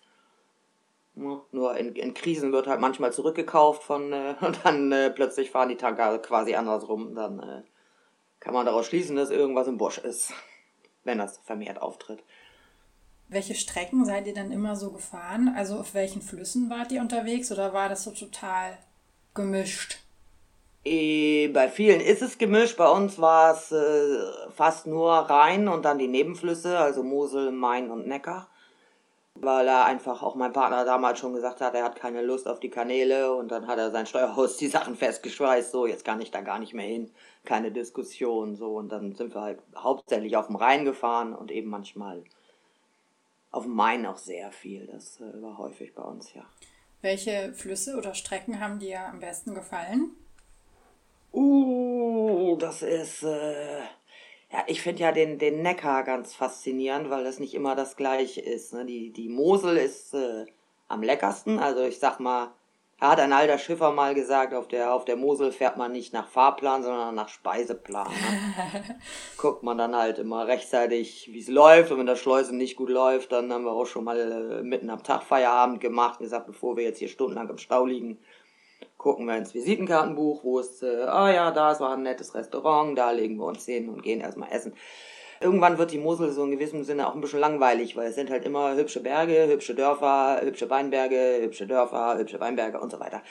Ja, 1.15 1.41
nur 1.51 1.77
in, 1.77 1.93
in, 1.95 2.13
Krisen 2.13 2.53
wird 2.53 2.67
halt 2.67 2.79
manchmal 2.79 3.11
zurückgekauft 3.11 3.83
von 3.83 4.13
äh, 4.13 4.35
und 4.41 4.59
dann 4.63 4.91
äh, 4.91 5.09
plötzlich 5.09 5.51
fahren 5.51 5.69
die 5.69 5.75
Tanker 5.75 6.17
quasi 6.19 6.55
andersrum. 6.55 7.15
Dann 7.15 7.39
äh, 7.39 7.61
kann 8.39 8.53
man 8.53 8.65
daraus 8.65 8.87
schließen, 8.87 9.15
dass 9.15 9.29
irgendwas 9.29 9.67
im 9.67 9.77
Busch 9.77 9.97
ist, 9.97 10.33
wenn 11.03 11.17
das 11.17 11.37
vermehrt 11.39 11.81
auftritt. 11.81 12.23
Welche 13.27 13.55
Strecken 13.55 14.03
seid 14.03 14.27
ihr 14.27 14.33
dann 14.33 14.51
immer 14.51 14.75
so 14.75 14.91
gefahren? 14.91 15.53
Also 15.55 15.75
auf 15.75 15.93
welchen 15.93 16.21
Flüssen 16.21 16.69
wart 16.69 16.91
ihr 16.91 16.99
unterwegs 16.99 17.51
oder 17.51 17.73
war 17.73 17.87
das 17.87 18.03
so 18.03 18.11
total 18.11 18.77
gemischt? 19.33 19.99
E, 20.83 21.47
bei 21.49 21.69
vielen 21.69 22.01
ist 22.01 22.21
es 22.21 22.37
gemischt. 22.37 22.75
Bei 22.75 22.89
uns 22.89 23.19
war 23.19 23.53
es 23.53 23.71
äh, 23.71 24.51
fast 24.53 24.87
nur 24.87 25.13
Rhein 25.13 25.67
und 25.67 25.85
dann 25.85 25.99
die 25.99 26.07
Nebenflüsse, 26.09 26.77
also 26.77 27.03
Mosel, 27.03 27.51
Main 27.51 27.89
und 27.89 28.07
Neckar 28.07 28.50
weil 29.35 29.67
er 29.67 29.85
einfach 29.85 30.21
auch 30.23 30.35
mein 30.35 30.53
Partner 30.53 30.85
damals 30.85 31.19
schon 31.19 31.33
gesagt 31.33 31.61
hat, 31.61 31.73
er 31.73 31.83
hat 31.83 31.95
keine 31.95 32.21
Lust 32.21 32.47
auf 32.47 32.59
die 32.59 32.69
Kanäle 32.69 33.33
und 33.33 33.49
dann 33.49 33.67
hat 33.67 33.77
er 33.77 33.91
sein 33.91 34.05
Steuerhaus 34.05 34.57
die 34.57 34.67
Sachen 34.67 34.95
festgeschweißt, 34.95 35.71
so 35.71 35.85
jetzt 35.85 36.05
kann 36.05 36.21
ich 36.21 36.31
da 36.31 36.41
gar 36.41 36.59
nicht 36.59 36.73
mehr 36.73 36.85
hin, 36.85 37.11
keine 37.45 37.71
Diskussion, 37.71 38.55
so 38.55 38.77
und 38.77 38.89
dann 38.89 39.15
sind 39.15 39.33
wir 39.33 39.41
halt 39.41 39.59
hauptsächlich 39.75 40.37
auf 40.37 40.47
dem 40.47 40.55
Rhein 40.55 40.85
gefahren 40.85 41.33
und 41.33 41.51
eben 41.51 41.69
manchmal 41.69 42.23
auf 43.51 43.63
dem 43.63 43.73
Main 43.73 44.05
auch 44.05 44.17
sehr 44.17 44.51
viel, 44.51 44.87
das 44.87 45.19
äh, 45.19 45.41
war 45.41 45.57
häufig 45.57 45.93
bei 45.93 46.03
uns, 46.03 46.33
ja. 46.33 46.43
Welche 47.01 47.53
Flüsse 47.53 47.97
oder 47.97 48.13
Strecken 48.13 48.59
haben 48.59 48.79
dir 48.79 49.01
am 49.01 49.19
besten 49.19 49.55
gefallen? 49.55 50.11
Uh, 51.33 52.55
das 52.57 52.83
ist 52.83 53.23
äh, 53.23 53.81
ja, 54.51 54.63
ich 54.67 54.81
finde 54.81 55.03
ja 55.03 55.11
den, 55.11 55.39
den 55.39 55.61
Neckar 55.61 56.03
ganz 56.03 56.33
faszinierend, 56.33 57.09
weil 57.09 57.23
das 57.23 57.39
nicht 57.39 57.53
immer 57.53 57.75
das 57.75 57.95
gleiche 57.95 58.41
ist. 58.41 58.73
Ne? 58.73 58.85
Die, 58.85 59.11
die 59.11 59.29
Mosel 59.29 59.77
ist 59.77 60.13
äh, 60.13 60.45
am 60.89 61.03
leckersten. 61.03 61.57
Also 61.57 61.83
ich 61.83 61.99
sag 61.99 62.19
mal, 62.19 62.51
er 62.99 63.09
hat 63.11 63.19
ein 63.19 63.33
alter 63.33 63.57
Schiffer 63.57 63.91
mal 63.93 64.13
gesagt, 64.13 64.53
auf 64.53 64.67
der, 64.67 64.93
auf 64.93 65.05
der 65.05 65.15
Mosel 65.15 65.51
fährt 65.53 65.77
man 65.77 65.93
nicht 65.93 66.13
nach 66.13 66.27
Fahrplan, 66.27 66.83
sondern 66.83 67.15
nach 67.15 67.29
Speiseplan. 67.29 68.09
Ne? 68.09 68.99
Guckt 69.37 69.63
man 69.63 69.77
dann 69.77 69.95
halt 69.95 70.19
immer 70.19 70.45
rechtzeitig, 70.45 71.29
wie 71.31 71.39
es 71.39 71.47
läuft. 71.47 71.91
Und 71.91 71.99
wenn 71.99 72.05
das 72.05 72.19
Schleusen 72.19 72.57
nicht 72.57 72.75
gut 72.75 72.89
läuft, 72.89 73.31
dann 73.31 73.51
haben 73.53 73.63
wir 73.63 73.71
auch 73.71 73.87
schon 73.87 74.03
mal 74.03 74.19
äh, 74.19 74.63
mitten 74.63 74.89
am 74.89 75.01
Tag 75.01 75.23
Feierabend 75.23 75.79
gemacht 75.79 76.19
und 76.19 76.25
gesagt, 76.25 76.45
bevor 76.45 76.75
wir 76.75 76.83
jetzt 76.83 76.99
hier 76.99 77.07
stundenlang 77.07 77.49
im 77.49 77.57
Stau 77.57 77.85
liegen, 77.85 78.19
gucken 79.01 79.25
wir 79.25 79.35
ins 79.35 79.55
Visitenkartenbuch, 79.55 80.43
wo 80.43 80.59
es, 80.59 80.83
äh, 80.83 81.05
ah 81.07 81.31
ja, 81.31 81.49
da 81.49 81.71
ist 81.71 81.81
war 81.81 81.93
ein 81.93 82.03
nettes 82.03 82.35
Restaurant, 82.35 82.95
da 82.95 83.09
legen 83.09 83.37
wir 83.37 83.45
uns 83.45 83.65
hin 83.65 83.89
und 83.89 84.03
gehen 84.03 84.21
erstmal 84.21 84.51
essen. 84.51 84.73
Irgendwann 85.39 85.79
wird 85.79 85.91
die 85.91 85.97
Mosel 85.97 86.29
so 86.31 86.43
in 86.43 86.51
gewissem 86.51 86.83
Sinne 86.83 87.07
auch 87.07 87.15
ein 87.15 87.21
bisschen 87.21 87.39
langweilig, 87.39 87.97
weil 87.97 88.09
es 88.09 88.15
sind 88.15 88.29
halt 88.29 88.45
immer 88.45 88.75
hübsche 88.75 88.99
Berge, 88.99 89.47
hübsche 89.47 89.73
Dörfer, 89.73 90.41
hübsche 90.43 90.69
Weinberge, 90.69 91.39
hübsche 91.41 91.65
Dörfer, 91.65 92.19
hübsche 92.19 92.39
Weinberge 92.39 92.79
und 92.79 92.91
so 92.91 92.99
weiter. 92.99 93.23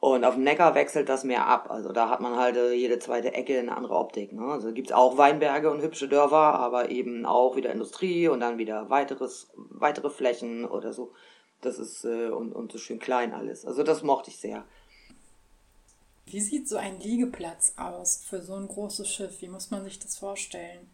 Und 0.00 0.24
auf 0.24 0.34
dem 0.34 0.42
Neckar 0.42 0.74
wechselt 0.74 1.10
das 1.10 1.22
mehr 1.22 1.46
ab. 1.46 1.70
Also 1.70 1.92
da 1.92 2.08
hat 2.08 2.20
man 2.20 2.36
halt 2.36 2.56
äh, 2.56 2.72
jede 2.72 2.98
zweite 2.98 3.34
Ecke 3.34 3.58
eine 3.58 3.76
andere 3.76 3.94
Optik. 3.94 4.32
Ne? 4.32 4.46
Also 4.46 4.72
gibt 4.72 4.88
es 4.88 4.96
auch 4.96 5.18
Weinberge 5.18 5.70
und 5.70 5.82
hübsche 5.82 6.08
Dörfer, 6.08 6.58
aber 6.58 6.88
eben 6.88 7.26
auch 7.26 7.56
wieder 7.56 7.70
Industrie 7.70 8.26
und 8.28 8.40
dann 8.40 8.56
wieder 8.56 8.88
weiteres, 8.88 9.52
weitere 9.54 10.08
Flächen 10.08 10.64
oder 10.64 10.94
so. 10.94 11.12
Das 11.62 11.78
ist 11.78 12.04
äh, 12.04 12.28
und, 12.28 12.52
und 12.52 12.70
so 12.70 12.78
schön 12.78 12.98
klein 12.98 13.32
alles. 13.32 13.64
Also 13.64 13.82
das 13.82 14.02
mochte 14.02 14.30
ich 14.30 14.36
sehr. 14.36 14.64
Wie 16.26 16.40
sieht 16.40 16.68
so 16.68 16.76
ein 16.76 17.00
Liegeplatz 17.00 17.74
aus 17.76 18.24
für 18.28 18.42
so 18.42 18.54
ein 18.54 18.68
großes 18.68 19.08
Schiff? 19.08 19.40
Wie 19.40 19.48
muss 19.48 19.70
man 19.70 19.84
sich 19.84 19.98
das 19.98 20.18
vorstellen? 20.18 20.90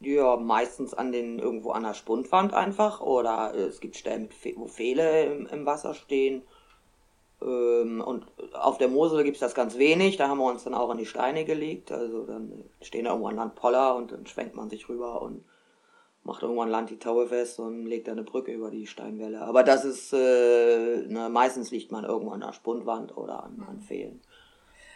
Ja, 0.00 0.36
meistens 0.36 0.92
an 0.92 1.10
den 1.10 1.38
irgendwo 1.38 1.70
an 1.70 1.84
der 1.84 1.94
Spundwand 1.94 2.52
einfach 2.52 3.00
oder 3.00 3.54
äh, 3.54 3.62
es 3.62 3.80
gibt 3.80 3.96
Stellen, 3.96 4.28
wo 4.56 4.66
Pfähle 4.66 5.24
im, 5.24 5.46
im 5.46 5.66
Wasser 5.66 5.94
stehen. 5.94 6.42
Ähm, 7.40 8.02
und 8.04 8.26
auf 8.54 8.78
der 8.78 8.88
Mosel 8.88 9.24
gibt 9.24 9.36
es 9.36 9.40
das 9.40 9.54
ganz 9.54 9.78
wenig, 9.78 10.16
da 10.16 10.28
haben 10.28 10.38
wir 10.38 10.50
uns 10.50 10.64
dann 10.64 10.74
auch 10.74 10.90
an 10.90 10.98
die 10.98 11.06
Steine 11.06 11.44
gelegt. 11.44 11.92
Also 11.92 12.26
dann 12.26 12.64
stehen 12.82 13.04
da 13.04 13.10
irgendwo 13.10 13.28
an 13.28 13.36
Land 13.36 13.54
Poller 13.54 13.94
und 13.96 14.12
dann 14.12 14.26
schwenkt 14.26 14.54
man 14.54 14.68
sich 14.68 14.88
rüber 14.88 15.22
und 15.22 15.44
macht 16.26 16.42
irgendwann 16.42 16.68
Land 16.68 16.90
die 16.90 16.98
Taue 16.98 17.28
fest 17.28 17.60
und 17.60 17.86
legt 17.86 18.08
eine 18.08 18.24
Brücke 18.24 18.52
über 18.52 18.70
die 18.70 18.86
Steinwelle. 18.86 19.40
Aber 19.42 19.62
das 19.62 19.84
ist, 19.84 20.12
äh, 20.12 21.04
na, 21.08 21.28
meistens 21.28 21.70
liegt 21.70 21.92
man 21.92 22.04
irgendwo 22.04 22.32
an 22.32 22.40
der 22.40 22.52
Spundwand 22.52 23.16
oder 23.16 23.44
an, 23.44 23.64
an 23.66 23.80
Pfählen. 23.80 24.20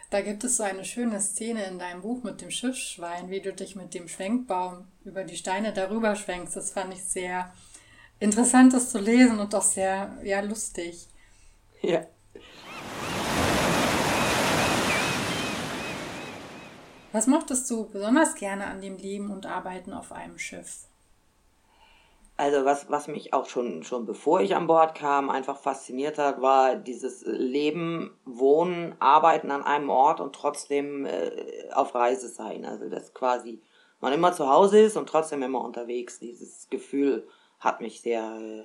Da 0.09 0.19
gibt 0.19 0.43
es 0.43 0.57
so 0.57 0.63
eine 0.63 0.83
schöne 0.83 1.21
Szene 1.21 1.65
in 1.67 1.79
deinem 1.79 2.01
Buch 2.01 2.21
mit 2.21 2.41
dem 2.41 2.51
Schiffsschwein, 2.51 3.29
wie 3.29 3.39
du 3.39 3.53
dich 3.53 3.77
mit 3.77 3.93
dem 3.93 4.09
Schwenkbaum 4.09 4.85
über 5.05 5.23
die 5.23 5.37
Steine 5.37 5.71
darüber 5.71 6.17
schwenkst. 6.17 6.57
Das 6.57 6.71
fand 6.71 6.93
ich 6.93 7.03
sehr 7.03 7.53
interessant, 8.19 8.73
das 8.73 8.91
zu 8.91 8.99
lesen 8.99 9.39
und 9.39 9.55
auch 9.55 9.61
sehr, 9.61 10.17
ja, 10.23 10.41
lustig. 10.41 11.07
Ja. 11.81 12.05
Was 17.13 17.27
mochtest 17.27 17.69
du 17.71 17.89
besonders 17.89 18.35
gerne 18.35 18.65
an 18.65 18.81
dem 18.81 18.97
Leben 18.97 19.31
und 19.31 19.45
Arbeiten 19.45 19.93
auf 19.93 20.11
einem 20.11 20.37
Schiff? 20.37 20.87
Also 22.37 22.65
was, 22.65 22.89
was 22.89 23.07
mich 23.07 23.33
auch 23.33 23.45
schon, 23.45 23.83
schon 23.83 24.05
bevor 24.05 24.41
ich 24.41 24.55
an 24.55 24.65
Bord 24.65 24.95
kam, 24.95 25.29
einfach 25.29 25.57
fasziniert 25.57 26.17
hat, 26.17 26.41
war 26.41 26.75
dieses 26.75 27.23
Leben, 27.25 28.17
Wohnen, 28.25 28.95
Arbeiten 28.99 29.51
an 29.51 29.63
einem 29.63 29.89
Ort 29.89 30.19
und 30.19 30.33
trotzdem 30.33 31.05
äh, 31.05 31.69
auf 31.73 31.93
Reise 31.93 32.29
sein. 32.29 32.65
Also 32.65 32.89
dass 32.89 33.13
quasi 33.13 33.61
man 33.99 34.13
immer 34.13 34.33
zu 34.33 34.49
Hause 34.49 34.79
ist 34.79 34.97
und 34.97 35.07
trotzdem 35.07 35.43
immer 35.43 35.63
unterwegs. 35.63 36.19
Dieses 36.19 36.67
Gefühl 36.69 37.27
hat 37.59 37.79
mich 37.79 38.01
sehr 38.01 38.23
äh, 38.41 38.63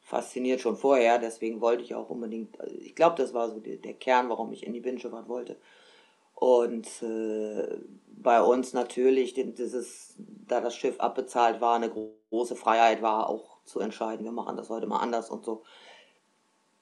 fasziniert 0.00 0.60
schon 0.60 0.76
vorher. 0.76 1.18
Deswegen 1.18 1.60
wollte 1.60 1.82
ich 1.82 1.94
auch 1.94 2.08
unbedingt, 2.08 2.58
also 2.58 2.74
ich 2.76 2.94
glaube, 2.94 3.16
das 3.16 3.34
war 3.34 3.50
so 3.50 3.60
der, 3.60 3.76
der 3.76 3.94
Kern, 3.94 4.30
warum 4.30 4.52
ich 4.52 4.66
in 4.66 4.72
die 4.72 4.80
Binnenschifffahrt 4.80 5.28
wollte. 5.28 5.56
Und 6.34 6.86
äh, 7.02 7.78
bei 8.22 8.42
uns 8.42 8.72
natürlich, 8.72 9.34
dieses, 9.34 10.14
da 10.18 10.60
das 10.60 10.74
Schiff 10.74 10.98
abbezahlt 11.00 11.60
war, 11.60 11.76
eine 11.76 11.90
große 11.90 12.56
Freiheit 12.56 13.02
war, 13.02 13.28
auch 13.28 13.58
zu 13.64 13.80
entscheiden, 13.80 14.24
wir 14.24 14.32
machen 14.32 14.56
das 14.56 14.70
heute 14.70 14.86
mal 14.86 14.98
anders 14.98 15.30
und 15.30 15.44
so. 15.44 15.62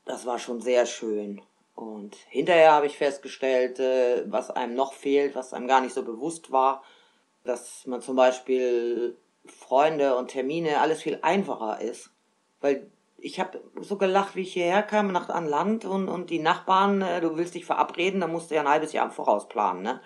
Das 0.05 0.25
war 0.25 0.39
schon 0.39 0.61
sehr 0.61 0.87
schön. 0.87 1.43
Und 1.75 2.15
hinterher 2.29 2.73
habe 2.73 2.87
ich 2.87 2.97
festgestellt, 2.97 3.79
äh, 3.81 4.25
was 4.31 4.51
einem 4.51 4.75
noch 4.75 4.95
fehlt, 4.95 5.35
was 5.35 5.53
einem 5.53 5.69
gar 5.69 5.81
nicht 5.81 5.95
so 5.95 6.05
bewusst 6.05 6.51
war, 6.51 6.83
dass 7.45 7.87
man 7.87 8.01
zum 8.01 8.17
Beispiel 8.17 9.19
Freunde 9.45 10.17
und 10.17 10.29
Termine 10.29 10.81
alles 10.81 11.03
viel 11.03 11.19
einfacher 11.23 11.81
ist. 11.81 12.11
Weil 12.61 12.91
ich 13.19 13.41
habe 13.41 13.61
so 13.81 13.99
gelacht, 13.99 14.37
wie 14.37 14.43
ich 14.43 14.53
hierher 14.53 14.83
kam, 14.83 15.13
nach 15.13 15.29
an 15.29 15.47
Land 15.47 15.85
und, 15.85 16.09
und 16.09 16.31
die 16.31 16.39
Nachbarn, 16.39 17.03
äh, 17.03 17.21
du 17.21 17.37
willst 17.37 17.55
dich 17.55 17.67
verabreden, 17.67 18.21
da 18.21 18.27
musst 18.27 18.51
du 18.51 18.55
ja 18.55 18.63
ein 18.63 18.69
halbes 18.69 18.93
Jahr 18.93 19.07
im 19.07 19.13
Voraus 19.13 19.49
planen, 19.49 19.83
ne? 19.83 20.01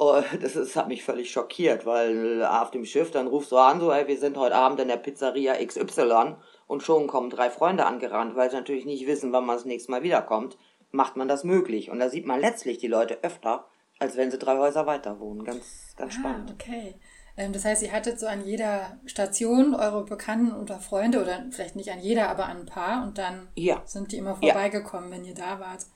Oh, 0.00 0.22
das, 0.40 0.54
das 0.54 0.76
hat 0.76 0.86
mich 0.86 1.04
völlig 1.04 1.30
schockiert, 1.30 1.84
weil 1.84 2.44
auf 2.44 2.70
dem 2.70 2.84
Schiff, 2.84 3.10
dann 3.10 3.26
rufst 3.26 3.50
du 3.50 3.56
an, 3.56 3.80
so, 3.80 3.90
ey, 3.90 4.06
wir 4.06 4.16
sind 4.16 4.36
heute 4.36 4.54
Abend 4.54 4.78
in 4.78 4.86
der 4.86 4.96
Pizzeria 4.96 5.54
XY 5.54 6.36
und 6.68 6.84
schon 6.84 7.08
kommen 7.08 7.30
drei 7.30 7.50
Freunde 7.50 7.84
angerannt, 7.84 8.36
weil 8.36 8.48
sie 8.48 8.56
natürlich 8.56 8.86
nicht 8.86 9.08
wissen, 9.08 9.32
wann 9.32 9.44
man 9.44 9.56
das 9.56 9.64
nächste 9.64 9.90
Mal 9.90 10.04
wiederkommt, 10.04 10.56
macht 10.92 11.16
man 11.16 11.26
das 11.26 11.42
möglich. 11.42 11.90
Und 11.90 11.98
da 11.98 12.08
sieht 12.08 12.26
man 12.26 12.40
letztlich 12.40 12.78
die 12.78 12.86
Leute 12.86 13.18
öfter, 13.22 13.66
als 13.98 14.16
wenn 14.16 14.30
sie 14.30 14.38
drei 14.38 14.56
Häuser 14.58 14.86
weiter 14.86 15.18
wohnen. 15.18 15.44
Ganz, 15.44 15.94
ganz 15.96 16.14
ah, 16.14 16.18
spannend. 16.20 16.52
Okay. 16.52 16.94
Ähm, 17.36 17.52
das 17.52 17.64
heißt, 17.64 17.82
ihr 17.82 17.92
hattet 17.92 18.20
so 18.20 18.26
an 18.26 18.44
jeder 18.44 18.98
Station 19.04 19.74
eure 19.74 20.04
Bekannten 20.04 20.52
oder 20.52 20.78
Freunde 20.78 21.20
oder 21.20 21.44
vielleicht 21.50 21.74
nicht 21.74 21.90
an 21.90 22.00
jeder, 22.00 22.28
aber 22.28 22.46
an 22.46 22.58
ein 22.58 22.66
paar 22.66 23.02
und 23.02 23.18
dann 23.18 23.48
ja. 23.56 23.82
sind 23.84 24.12
die 24.12 24.18
immer 24.18 24.36
vorbeigekommen, 24.36 25.10
ja. 25.10 25.16
wenn 25.16 25.24
ihr 25.24 25.34
da 25.34 25.58
wart. 25.58 25.86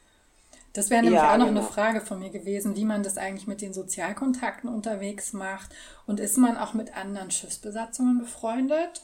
Das 0.73 0.89
wäre 0.89 1.03
nämlich 1.03 1.21
ja, 1.21 1.35
auch 1.35 1.39
noch 1.39 1.49
genau. 1.49 1.61
eine 1.61 1.69
Frage 1.69 2.01
von 2.01 2.19
mir 2.19 2.31
gewesen, 2.31 2.77
wie 2.77 2.85
man 2.85 3.03
das 3.03 3.19
eigentlich 3.19 3.47
mit 3.47 3.61
den 3.61 3.75
Sozialkontakten 3.75 4.71
unterwegs 4.71 5.33
macht. 5.33 5.71
Und 6.07 6.19
ist 6.19 6.39
man 6.39 6.57
auch 6.57 6.73
mit 6.73 6.97
anderen 6.97 7.31
Schiffsbesatzungen 7.31 8.19
befreundet? 8.19 9.03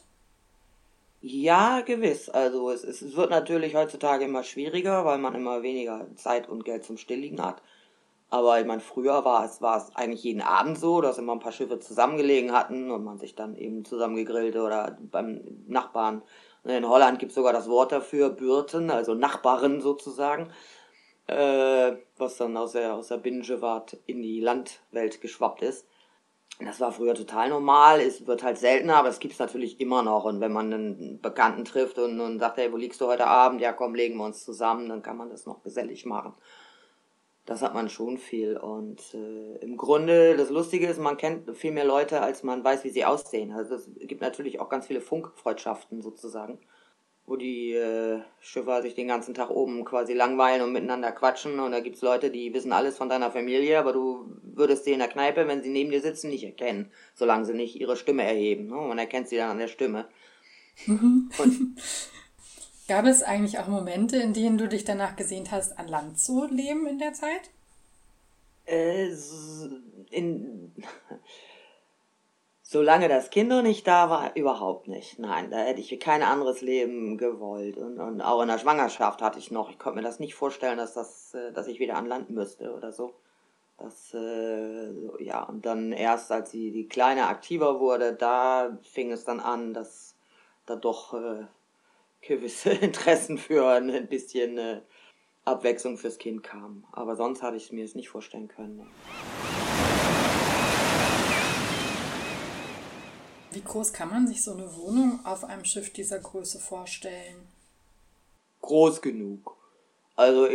Ja, 1.21 1.81
gewiss. 1.81 2.29
Also 2.31 2.71
es, 2.71 2.85
es 2.85 3.17
wird 3.17 3.31
natürlich 3.31 3.75
heutzutage 3.75 4.25
immer 4.25 4.45
schwieriger, 4.45 5.05
weil 5.05 5.19
man 5.19 5.35
immer 5.35 5.63
weniger 5.63 6.07
Zeit 6.15 6.49
und 6.49 6.65
Geld 6.65 6.85
zum 6.85 6.97
Stilligen 6.97 7.43
hat. 7.43 7.61
Aber 8.31 8.61
ich 8.61 8.67
meine, 8.67 8.81
früher 8.81 9.25
war 9.25 9.45
es, 9.45 9.63
war 9.63 9.79
es 9.79 9.97
eigentlich 9.97 10.23
jeden 10.23 10.43
Abend 10.43 10.79
so, 10.79 11.01
dass 11.01 11.19
immer 11.19 11.33
ein 11.33 11.41
paar 11.41 11.53
Schiffe 11.53 11.79
zusammengelegen 11.79 12.53
hatten 12.53 12.91
und 12.91 13.03
man 13.03 13.19
sich 13.19 13.35
dann 13.35 13.57
eben 13.57 13.85
zusammen 13.85 14.17
gegrillte 14.17 14.63
oder 14.63 14.99
beim 15.11 15.41
Nachbarn. 15.67 16.23
In 16.65 16.87
Holland 16.87 17.19
gibt 17.19 17.31
es 17.31 17.37
sogar 17.37 17.55
das 17.55 17.69
Wort 17.69 17.93
dafür, 17.93 18.29
Bürten, 18.29 18.91
also 18.91 19.15
Nachbarin 19.15 19.81
sozusagen, 19.81 20.51
äh, 21.29 21.93
was 22.17 22.37
dann 22.37 22.57
aus 22.57 22.73
der, 22.73 22.95
aus 22.95 23.09
der 23.09 23.19
Binnenschifffahrt 23.19 23.97
in 24.07 24.21
die 24.21 24.41
Landwelt 24.41 25.21
geschwappt 25.21 25.63
ist. 25.63 25.87
Das 26.61 26.81
war 26.81 26.91
früher 26.91 27.15
total 27.15 27.51
normal, 27.51 28.01
es 28.01 28.27
wird 28.27 28.43
halt 28.43 28.59
seltener, 28.59 28.97
aber 28.97 29.09
es 29.09 29.21
gibt 29.21 29.35
es 29.35 29.39
natürlich 29.39 29.81
immer 29.81 30.03
noch. 30.03 30.25
Und 30.25 30.41
wenn 30.41 30.53
man 30.53 30.73
einen 30.73 31.21
Bekannten 31.21 31.65
trifft 31.65 31.99
und, 31.99 32.21
und 32.21 32.41
sagt, 32.41 32.57
hey, 32.57 32.73
wo 32.73 32.77
liegst 32.77 33.01
du 33.01 33.07
heute 33.07 33.29
Abend? 33.29 33.61
Ja, 33.61 33.73
komm, 33.73 33.95
legen 33.95 34.17
wir 34.17 34.25
uns 34.25 34.45
zusammen, 34.45 34.89
dann 34.89 35.03
kann 35.03 35.17
man 35.17 35.31
das 35.31 35.47
noch 35.47 35.63
gesellig 35.63 36.05
machen 36.05 36.35
das 37.49 37.63
hat 37.63 37.73
man 37.73 37.89
schon 37.89 38.19
viel. 38.19 38.59
Und 38.59 39.15
äh, 39.15 39.57
im 39.61 39.79
Grunde, 39.79 40.37
das 40.37 40.51
Lustige 40.51 40.87
ist, 40.87 41.01
man 41.01 41.17
kennt 41.17 41.57
viel 41.57 41.73
mehr 41.73 41.87
Leute, 41.87 42.21
als 42.21 42.43
man 42.43 42.63
weiß, 42.63 42.85
wie 42.85 42.91
sie 42.91 43.07
aussehen. 43.07 43.53
Also 43.53 43.77
es 43.77 43.89
gibt 44.01 44.21
natürlich 44.21 44.61
auch 44.61 44.69
ganz 44.69 44.87
viele 44.87 45.01
Funkfreundschaften 45.01 46.03
sozusagen, 46.03 46.59
wo 47.29 47.37
die 47.37 47.73
äh, 47.75 48.21
Schiffer 48.41 48.81
sich 48.83 48.95
den 48.95 49.09
ganzen 49.09 49.35
Tag 49.35 49.51
oben 49.51 49.85
quasi 49.85 50.15
langweilen 50.15 50.63
und 50.63 50.73
miteinander 50.73 51.13
quatschen. 51.13 51.61
Und 51.61 51.73
da 51.73 51.81
gibt 51.81 51.97
es 51.97 52.03
Leute, 52.03 52.31
die 52.31 52.55
wissen 52.55 52.73
alles 52.73 52.97
von 52.97 53.09
deiner 53.09 53.31
Familie, 53.31 53.79
aber 53.79 53.93
du 53.93 54.37
würdest 54.43 54.85
sie 54.85 54.93
in 54.93 54.99
der 54.99 55.09
Kneipe, 55.09 55.47
wenn 55.47 55.63
sie 55.63 55.69
neben 55.69 55.91
dir 55.91 56.01
sitzen, 56.01 56.31
nicht 56.31 56.45
erkennen, 56.45 56.91
solange 57.15 57.45
sie 57.45 57.55
nicht 57.55 57.79
ihre 57.79 57.97
Stimme 57.97 58.25
erheben. 58.25 58.69
Ne? 58.69 58.77
Man 58.77 58.99
erkennt 58.99 59.29
sie 59.29 59.37
dann 59.37 59.51
an 59.51 59.59
der 59.59 59.69
Stimme. 59.69 60.09
Mhm. 60.87 61.31
Und 61.39 61.77
Gab 62.89 63.05
es 63.05 63.23
eigentlich 63.23 63.59
auch 63.59 63.69
Momente, 63.69 64.17
in 64.17 64.33
denen 64.33 64.57
du 64.57 64.67
dich 64.67 64.83
danach 64.83 65.15
gesehnt 65.15 65.51
hast, 65.53 65.79
an 65.79 65.89
Land 65.89 66.19
zu 66.19 66.47
leben 66.47 66.87
in 66.87 66.99
der 66.99 67.13
Zeit? 67.13 67.51
Äh, 68.65 69.11
in, 70.11 70.73
solange 72.71 73.09
das 73.09 73.31
Kind 73.31 73.49
noch 73.49 73.63
nicht 73.63 73.87
da 73.87 74.11
war, 74.11 74.37
überhaupt 74.37 74.89
nicht. 74.89 75.19
Nein, 75.19 75.51
da 75.51 75.57
hätte 75.57 75.81
ich 75.81 75.99
kein 76.01 76.23
anderes 76.23 76.61
Leben 76.61 77.17
gewollt. 77.17 77.79
Und, 77.79 77.99
und 77.99 78.21
auch 78.21 78.43
in 78.43 78.49
der 78.49 78.59
Schwangerschaft 78.59 79.23
hatte 79.23 79.39
ich 79.39 79.51
noch, 79.51 79.71
ich 79.71 79.79
konnte 79.79 79.97
mir 79.97 80.03
das 80.03 80.21
nicht 80.21 80.35
vorstellen, 80.35 80.77
dass, 80.77 80.93
das, 80.93 81.33
äh, 81.33 81.51
dass 81.51 81.67
ich 81.67 81.79
wieder 81.79 81.97
an 81.97 82.05
Land 82.05 82.29
müsste 82.29 82.75
oder 82.75 82.93
so. 82.93 83.15
Das, 83.79 84.13
äh, 84.13 84.93
ja, 85.19 85.45
und 85.45 85.65
dann 85.65 85.93
erst, 85.93 86.31
als 86.31 86.51
die, 86.51 86.71
die 86.71 86.89
Kleine 86.89 87.29
aktiver 87.29 87.81
wurde, 87.81 88.13
da 88.13 88.77
fing 88.83 89.13
es 89.13 89.25
dann 89.25 89.41
an, 89.41 89.73
dass 89.73 90.15
da 90.67 90.77
doch 90.77 91.15
äh, 91.15 91.47
gewisse 92.21 92.71
Interessen 92.83 93.39
für 93.39 93.67
ein 93.67 94.09
bisschen 94.09 94.59
äh, 94.59 94.83
Abwechslung 95.47 95.97
fürs 95.97 96.19
Kind 96.19 96.43
kamen. 96.43 96.85
Aber 96.93 97.17
sonst 97.17 97.43
hatte 97.43 97.57
ich 97.57 97.73
mir 97.73 97.87
es 97.87 97.95
nicht 97.95 98.11
vorstellen 98.11 98.49
können. 98.49 98.87
Wie 103.51 103.63
groß 103.63 103.93
kann 103.93 104.11
man 104.11 104.27
sich 104.27 104.45
so 104.45 104.53
eine 104.53 104.77
Wohnung 104.77 105.21
auf 105.25 105.45
einem 105.45 105.65
Schiff 105.65 105.93
dieser 105.93 106.19
Größe 106.19 106.59
vorstellen? 106.59 107.49
Groß 108.61 109.01
genug. 109.01 109.57
Also 110.17 110.49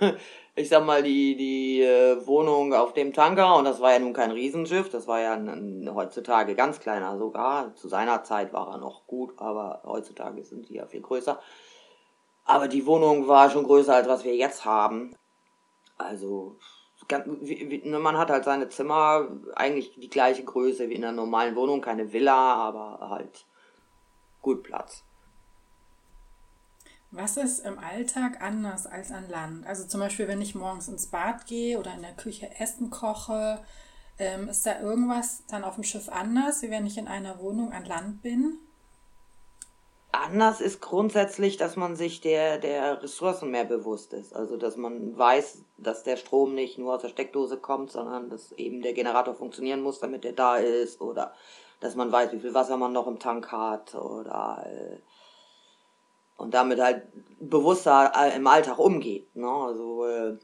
ich 0.56 0.68
sag 0.68 0.84
mal, 0.84 1.02
die, 1.02 1.36
die 1.36 1.82
äh, 1.82 2.26
Wohnung 2.26 2.74
auf 2.74 2.92
dem 2.92 3.12
Tanker, 3.12 3.56
und 3.56 3.66
das 3.66 3.80
war 3.80 3.92
ja 3.92 3.98
nun 3.98 4.14
kein 4.14 4.30
Riesenschiff, 4.30 4.88
das 4.88 5.06
war 5.06 5.20
ja 5.20 5.34
ein, 5.34 5.88
heutzutage 5.94 6.54
ganz 6.54 6.80
kleiner 6.80 7.18
sogar. 7.18 7.74
Zu 7.76 7.88
seiner 7.88 8.24
Zeit 8.24 8.52
war 8.52 8.68
er 8.72 8.78
noch 8.78 9.06
gut, 9.06 9.34
aber 9.36 9.82
heutzutage 9.84 10.42
sind 10.44 10.68
die 10.68 10.74
ja 10.74 10.86
viel 10.86 11.02
größer. 11.02 11.38
Aber 12.46 12.66
die 12.66 12.86
Wohnung 12.86 13.28
war 13.28 13.50
schon 13.50 13.64
größer, 13.64 13.94
als 13.94 14.08
was 14.08 14.24
wir 14.24 14.34
jetzt 14.34 14.64
haben. 14.64 15.14
Also, 15.98 16.56
man 17.10 18.18
hat 18.18 18.30
halt 18.30 18.44
seine 18.44 18.68
Zimmer 18.68 19.28
eigentlich 19.54 19.94
die 19.94 20.10
gleiche 20.10 20.44
Größe 20.44 20.88
wie 20.88 20.94
in 20.94 21.04
einer 21.04 21.12
normalen 21.12 21.56
Wohnung, 21.56 21.80
keine 21.80 22.12
Villa, 22.12 22.54
aber 22.54 23.10
halt 23.10 23.46
gut 24.42 24.62
Platz. 24.62 25.04
Was 27.12 27.36
ist 27.36 27.60
im 27.60 27.78
Alltag 27.78 28.40
anders 28.40 28.86
als 28.86 29.10
an 29.10 29.28
Land? 29.28 29.66
Also 29.66 29.86
zum 29.86 29.98
Beispiel, 30.00 30.28
wenn 30.28 30.40
ich 30.40 30.54
morgens 30.54 30.86
ins 30.86 31.08
Bad 31.08 31.46
gehe 31.46 31.78
oder 31.78 31.92
in 31.94 32.02
der 32.02 32.14
Küche 32.14 32.48
Essen 32.60 32.90
koche, 32.90 33.60
ähm, 34.18 34.48
ist 34.48 34.64
da 34.64 34.80
irgendwas 34.80 35.44
dann 35.48 35.64
auf 35.64 35.74
dem 35.74 35.82
Schiff 35.82 36.08
anders, 36.08 36.62
wie 36.62 36.70
wenn 36.70 36.86
ich 36.86 36.98
in 36.98 37.08
einer 37.08 37.40
Wohnung 37.40 37.72
an 37.72 37.84
Land 37.84 38.22
bin? 38.22 38.58
Anders 40.12 40.60
ist 40.60 40.80
grundsätzlich, 40.80 41.56
dass 41.56 41.76
man 41.76 41.94
sich 41.94 42.20
der, 42.20 42.58
der 42.58 43.02
Ressourcen 43.02 43.50
mehr 43.50 43.64
bewusst 43.64 44.12
ist. 44.12 44.34
Also, 44.34 44.56
dass 44.56 44.76
man 44.76 45.16
weiß, 45.16 45.64
dass 45.78 46.02
der 46.02 46.16
Strom 46.16 46.54
nicht 46.54 46.78
nur 46.78 46.94
aus 46.94 47.02
der 47.02 47.08
Steckdose 47.08 47.56
kommt, 47.56 47.92
sondern 47.92 48.28
dass 48.28 48.52
eben 48.52 48.82
der 48.82 48.92
Generator 48.92 49.34
funktionieren 49.34 49.82
muss, 49.82 50.00
damit 50.00 50.24
er 50.24 50.32
da 50.32 50.56
ist. 50.56 51.00
Oder 51.00 51.32
dass 51.78 51.94
man 51.94 52.10
weiß, 52.10 52.32
wie 52.32 52.40
viel 52.40 52.54
Wasser 52.54 52.76
man 52.76 52.92
noch 52.92 53.06
im 53.06 53.18
Tank 53.20 53.52
hat. 53.52 53.94
Oder 53.94 54.66
äh, 54.66 54.98
und 56.40 56.54
damit 56.54 56.80
halt 56.80 57.02
bewusster 57.38 58.12
äh, 58.16 58.34
im 58.34 58.46
Alltag 58.46 58.78
umgeht. 58.78 59.36
Ne? 59.36 59.48
Also 59.48 60.06
äh, 60.06 60.38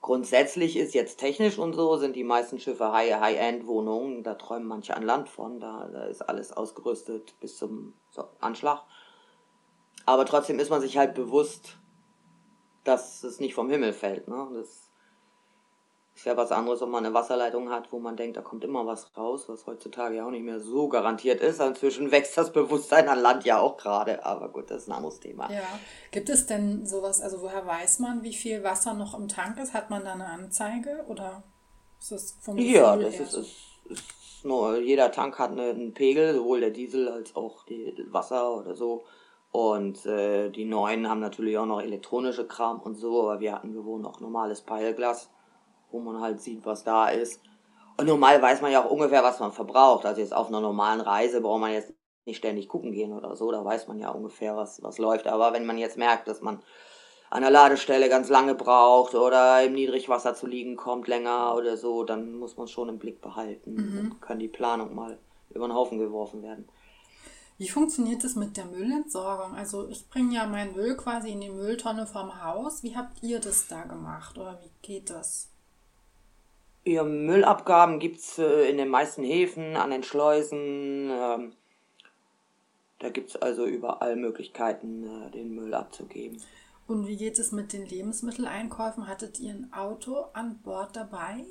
grundsätzlich 0.00 0.76
ist 0.76 0.94
jetzt 0.94 1.18
technisch 1.18 1.58
und 1.58 1.74
so, 1.74 1.96
sind 1.96 2.16
die 2.16 2.24
meisten 2.24 2.58
Schiffe 2.58 2.92
High-End-Wohnungen. 2.92 4.22
Da 4.22 4.34
träumen 4.34 4.66
manche 4.66 4.96
an 4.96 5.02
Land 5.02 5.28
von. 5.28 5.60
Da, 5.60 5.88
da 5.92 6.04
ist 6.04 6.22
alles 6.22 6.52
ausgerüstet 6.52 7.34
bis 7.40 7.56
zum 7.56 7.94
so, 8.10 8.24
Anschlag. 8.40 8.82
Aber 10.06 10.24
trotzdem 10.24 10.58
ist 10.58 10.70
man 10.70 10.80
sich 10.80 10.96
halt 10.96 11.14
bewusst, 11.14 11.78
dass 12.84 13.22
es 13.22 13.40
nicht 13.40 13.54
vom 13.54 13.68
Himmel 13.68 13.92
fällt. 13.92 14.28
Ne? 14.28 14.48
Das 14.54 14.87
ist 16.18 16.24
ja 16.24 16.36
was 16.36 16.50
anderes, 16.50 16.82
ob 16.82 16.90
man 16.90 17.06
eine 17.06 17.14
Wasserleitung 17.14 17.70
hat, 17.70 17.92
wo 17.92 18.00
man 18.00 18.16
denkt, 18.16 18.36
da 18.36 18.40
kommt 18.40 18.64
immer 18.64 18.84
was 18.84 19.16
raus, 19.16 19.44
was 19.48 19.68
heutzutage 19.68 20.16
ja 20.16 20.26
auch 20.26 20.32
nicht 20.32 20.42
mehr 20.42 20.58
so 20.58 20.88
garantiert 20.88 21.40
ist. 21.40 21.60
Inzwischen 21.60 22.10
wächst 22.10 22.36
das 22.36 22.52
Bewusstsein 22.52 23.08
an 23.08 23.20
Land 23.20 23.44
ja 23.44 23.60
auch 23.60 23.76
gerade, 23.76 24.26
aber 24.26 24.48
gut, 24.48 24.68
das 24.68 24.82
ist 24.82 24.88
ein 24.88 24.94
anderes 24.94 25.20
Thema. 25.20 25.48
Ja, 25.48 25.62
gibt 26.10 26.28
es 26.28 26.46
denn 26.46 26.84
sowas, 26.84 27.20
also 27.20 27.40
woher 27.40 27.64
weiß 27.64 28.00
man, 28.00 28.24
wie 28.24 28.34
viel 28.34 28.64
Wasser 28.64 28.94
noch 28.94 29.16
im 29.16 29.28
Tank 29.28 29.60
ist? 29.60 29.74
Hat 29.74 29.90
man 29.90 30.04
da 30.04 30.14
eine 30.14 30.26
Anzeige 30.26 31.04
oder 31.06 31.44
ist 32.00 32.10
das 32.10 32.36
vom 32.40 32.56
Gefühl 32.56 32.74
Ja, 32.74 32.96
das 32.96 33.20
ist, 33.20 33.34
ist, 33.34 33.56
ist 33.84 34.04
nur, 34.44 34.76
jeder 34.78 35.12
Tank 35.12 35.38
hat 35.38 35.52
einen 35.52 35.94
Pegel, 35.94 36.34
sowohl 36.34 36.58
der 36.58 36.70
Diesel 36.70 37.08
als 37.08 37.36
auch 37.36 37.64
die 37.66 37.94
Wasser 38.08 38.56
oder 38.56 38.74
so. 38.74 39.04
Und 39.52 40.04
äh, 40.04 40.50
die 40.50 40.64
neuen 40.64 41.08
haben 41.08 41.20
natürlich 41.20 41.56
auch 41.58 41.66
noch 41.66 41.80
elektronische 41.80 42.44
Kram 42.48 42.80
und 42.80 42.96
so, 42.96 43.22
aber 43.22 43.38
wir 43.38 43.54
hatten 43.54 43.72
gewohnt 43.72 44.04
auch 44.04 44.18
normales 44.18 44.62
Peilglas 44.62 45.30
wo 45.90 46.00
man 46.00 46.20
halt 46.20 46.40
sieht, 46.40 46.64
was 46.64 46.84
da 46.84 47.08
ist. 47.08 47.40
Und 47.96 48.06
normal 48.06 48.40
weiß 48.40 48.60
man 48.60 48.70
ja 48.70 48.84
auch 48.84 48.90
ungefähr, 48.90 49.22
was 49.22 49.40
man 49.40 49.52
verbraucht. 49.52 50.06
Also 50.06 50.20
jetzt 50.20 50.34
auf 50.34 50.48
einer 50.48 50.60
normalen 50.60 51.00
Reise 51.00 51.40
braucht 51.40 51.60
man 51.60 51.72
jetzt 51.72 51.92
nicht 52.24 52.38
ständig 52.38 52.68
gucken 52.68 52.92
gehen 52.92 53.12
oder 53.12 53.34
so. 53.34 53.50
Da 53.50 53.64
weiß 53.64 53.88
man 53.88 53.98
ja 53.98 54.10
ungefähr, 54.10 54.56
was, 54.56 54.82
was 54.82 54.98
läuft. 54.98 55.26
Aber 55.26 55.52
wenn 55.52 55.66
man 55.66 55.78
jetzt 55.78 55.98
merkt, 55.98 56.28
dass 56.28 56.40
man 56.40 56.62
an 57.30 57.42
der 57.42 57.50
Ladestelle 57.50 58.08
ganz 58.08 58.28
lange 58.28 58.54
braucht 58.54 59.14
oder 59.14 59.62
im 59.62 59.72
Niedrigwasser 59.74 60.34
zu 60.34 60.46
liegen 60.46 60.76
kommt 60.76 61.08
länger 61.08 61.54
oder 61.56 61.76
so, 61.76 62.04
dann 62.04 62.34
muss 62.34 62.56
man 62.56 62.68
schon 62.68 62.88
im 62.88 62.98
Blick 62.98 63.20
behalten. 63.20 63.74
Mhm. 63.74 63.96
Dann 63.96 64.20
kann 64.20 64.38
die 64.38 64.48
Planung 64.48 64.94
mal 64.94 65.18
über 65.50 65.66
den 65.66 65.74
Haufen 65.74 65.98
geworfen 65.98 66.42
werden. 66.42 66.68
Wie 67.58 67.68
funktioniert 67.68 68.22
das 68.22 68.36
mit 68.36 68.56
der 68.56 68.66
Müllentsorgung? 68.66 69.56
Also 69.56 69.88
ich 69.88 70.08
bringe 70.08 70.36
ja 70.36 70.46
meinen 70.46 70.76
Müll 70.76 70.96
quasi 70.96 71.30
in 71.30 71.40
die 71.40 71.50
Mülltonne 71.50 72.06
vom 72.06 72.42
Haus. 72.44 72.84
Wie 72.84 72.96
habt 72.96 73.20
ihr 73.22 73.40
das 73.40 73.66
da 73.66 73.82
gemacht 73.82 74.38
oder 74.38 74.60
wie 74.62 74.70
geht 74.80 75.10
das? 75.10 75.50
Ja, 76.88 77.04
Müllabgaben 77.04 77.98
gibt 77.98 78.20
es 78.20 78.38
äh, 78.38 78.70
in 78.70 78.78
den 78.78 78.88
meisten 78.88 79.22
Häfen, 79.22 79.76
an 79.76 79.90
den 79.90 80.02
Schleusen. 80.02 81.10
Ähm, 81.10 81.52
da 82.98 83.10
gibt 83.10 83.28
es 83.28 83.36
also 83.36 83.66
überall 83.66 84.16
Möglichkeiten, 84.16 85.04
äh, 85.04 85.30
den 85.30 85.54
Müll 85.54 85.74
abzugeben. 85.74 86.40
Und 86.86 87.06
wie 87.06 87.18
geht 87.18 87.38
es 87.38 87.52
mit 87.52 87.74
den 87.74 87.84
Lebensmitteleinkäufen? 87.84 89.06
Hattet 89.06 89.38
ihr 89.38 89.52
ein 89.52 89.70
Auto 89.70 90.28
an 90.32 90.60
Bord 90.62 90.96
dabei? 90.96 91.44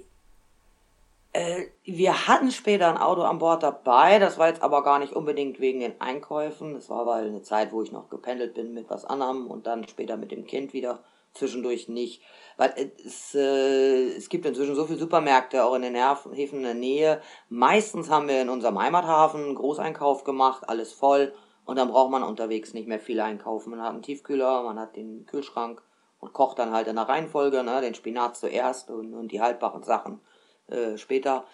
Äh, 1.34 1.65
wir 1.84 2.27
hatten 2.27 2.50
später 2.50 2.89
ein 2.89 2.98
Auto 2.98 3.22
an 3.22 3.38
Bord 3.38 3.62
dabei. 3.62 4.17
Das 4.17 4.39
war 4.39 4.48
jetzt 4.48 4.63
aber 4.63 4.82
gar 4.82 4.98
nicht 4.98 5.13
unbedingt 5.13 5.60
wegen 5.60 5.82
den 5.82 6.01
Einkäufen. 6.01 6.74
Das 6.74 6.89
war 6.89 7.06
weil 7.06 7.27
eine 7.27 7.44
Zeit, 7.44 7.72
wo 7.72 7.84
ich 7.84 7.91
noch 7.91 8.10
gependelt 8.10 8.56
bin 8.56 8.74
mit 8.74 8.89
was 8.89 9.06
anderem 9.06 9.46
und 9.46 9.67
dann 9.67 9.88
später 9.88 10.17
mit 10.17 10.32
dem 10.32 10.48
Kind 10.48 10.74
wieder 10.74 11.03
zwischendurch 11.38 11.88
nicht. 11.88 12.22
Weil 12.58 12.91
es, 13.06 13.36
äh, 13.36 14.15
es 14.15 14.29
gibt 14.29 14.46
inzwischen 14.46 14.75
so 14.75 14.86
viele 14.86 15.00
Supermärkte 15.00 15.63
auch 15.63 15.75
in 15.75 15.84
den 15.84 15.96
Häfen 15.96 16.58
in 16.58 16.63
der 16.63 16.74
Nähe. 16.74 17.22
Meistens 17.50 18.10
haben 18.10 18.27
wir 18.27 18.41
in 18.41 18.50
unserem 18.50 18.79
Heimathafen 18.79 19.44
einen 19.44 19.56
Großeinkauf 19.56 20.24
gemacht, 20.24 20.67
alles 20.67 20.91
voll. 20.91 21.34
Und 21.65 21.77
dann 21.77 21.89
braucht 21.89 22.12
man 22.12 22.24
unterwegs 22.24 22.74
nicht 22.74 22.88
mehr 22.88 23.00
viel 23.00 23.20
einkaufen. 23.20 23.72
Man 23.72 23.82
hat 23.82 23.91
einen 23.91 24.01
Tiefkühler, 24.01 24.63
man 24.63 24.79
hat 24.79 24.96
den 24.96 25.25
Kühlschrank 25.25 25.82
und 26.20 26.34
kocht 26.34 26.60
dann 26.60 26.72
halt 26.72 26.88
in 26.88 26.96
der 26.96 27.08
Reihenfolge, 27.08 27.63
ne, 27.63 27.82
den 27.82 27.94
Spinat 27.94 28.38
zuerst 28.38 28.89
und, 28.89 29.13
und 29.13 29.32
die 29.32 29.41
haltbaren 29.41 29.84
Sachen 29.84 30.20
äh, 30.67 30.98
später. 30.98 31.46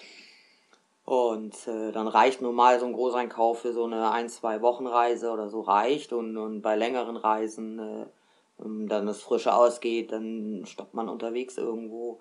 Und 1.05 1.67
äh, 1.67 1.91
dann 1.91 2.07
reicht 2.07 2.41
nun 2.41 2.55
mal 2.55 2.79
so 2.79 2.85
ein 2.85 2.93
Großeinkauf 2.93 3.59
für 3.59 3.73
so 3.73 3.83
eine 3.83 4.11
ein, 4.11 4.29
zwei 4.29 4.61
Wochen 4.61 4.87
Reise 4.87 5.31
oder 5.31 5.49
so 5.49 5.61
reicht. 5.61 6.13
Und, 6.13 6.37
und 6.37 6.61
bei 6.61 6.75
längeren 6.75 7.17
Reisen 7.17 7.79
äh, 7.79 8.05
dann 8.63 9.05
das 9.05 9.21
Frische 9.21 9.53
ausgeht, 9.53 10.11
dann 10.11 10.63
stoppt 10.65 10.93
man 10.93 11.09
unterwegs 11.09 11.57
irgendwo. 11.57 12.19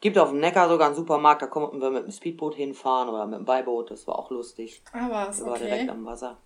Gibt 0.00 0.16
auf 0.18 0.30
dem 0.30 0.40
Neckar 0.40 0.68
sogar 0.68 0.88
einen 0.88 0.96
Supermarkt, 0.96 1.42
da 1.42 1.46
konnten 1.46 1.80
wir 1.80 1.90
mit 1.90 2.04
dem 2.04 2.12
Speedboot 2.12 2.54
hinfahren 2.54 3.08
oder 3.08 3.26
mit 3.26 3.38
dem 3.38 3.44
Beiboot, 3.44 3.90
das 3.90 4.06
war 4.06 4.18
auch 4.18 4.30
lustig. 4.30 4.82
Ah, 4.92 5.08
was? 5.10 5.40
Okay. 5.40 5.50
War 5.50 5.58
direkt 5.58 5.90
am 5.90 6.04
Wasser. 6.04 6.36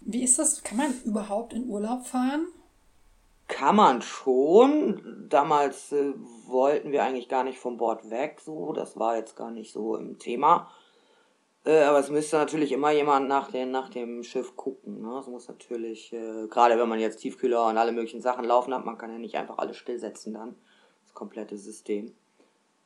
Wie 0.00 0.22
ist 0.22 0.38
das? 0.38 0.62
Kann 0.62 0.78
man 0.78 0.94
überhaupt 1.04 1.52
in 1.52 1.68
Urlaub 1.68 2.06
fahren? 2.06 2.46
Kann 3.48 3.76
man 3.76 4.02
schon. 4.02 5.26
Damals 5.28 5.92
äh, 5.92 6.14
wollten 6.46 6.92
wir 6.92 7.02
eigentlich 7.04 7.28
gar 7.28 7.44
nicht 7.44 7.58
vom 7.58 7.76
Bord 7.76 8.10
weg, 8.10 8.40
so. 8.42 8.72
Das 8.72 8.98
war 8.98 9.16
jetzt 9.16 9.36
gar 9.36 9.50
nicht 9.50 9.72
so 9.72 9.96
im 9.96 10.18
Thema. 10.18 10.70
Äh, 11.64 11.82
aber 11.82 11.98
es 11.98 12.10
müsste 12.10 12.36
natürlich 12.36 12.72
immer 12.72 12.90
jemand 12.90 13.26
nach, 13.28 13.50
den, 13.50 13.70
nach 13.70 13.88
dem 13.88 14.22
Schiff 14.22 14.54
gucken. 14.54 15.00
Ne? 15.00 15.18
Es 15.18 15.26
muss 15.26 15.48
natürlich, 15.48 16.12
äh, 16.12 16.46
gerade 16.48 16.78
wenn 16.78 16.88
man 16.88 17.00
jetzt 17.00 17.18
Tiefkühler 17.18 17.66
und 17.66 17.78
alle 17.78 17.92
möglichen 17.92 18.20
Sachen 18.20 18.44
laufen 18.44 18.74
hat, 18.74 18.84
man 18.84 18.98
kann 18.98 19.10
ja 19.10 19.18
nicht 19.18 19.36
einfach 19.36 19.58
alles 19.58 19.78
stillsetzen 19.78 20.34
dann. 20.34 20.56
Das 21.02 21.14
komplette 21.14 21.56
System. 21.56 22.14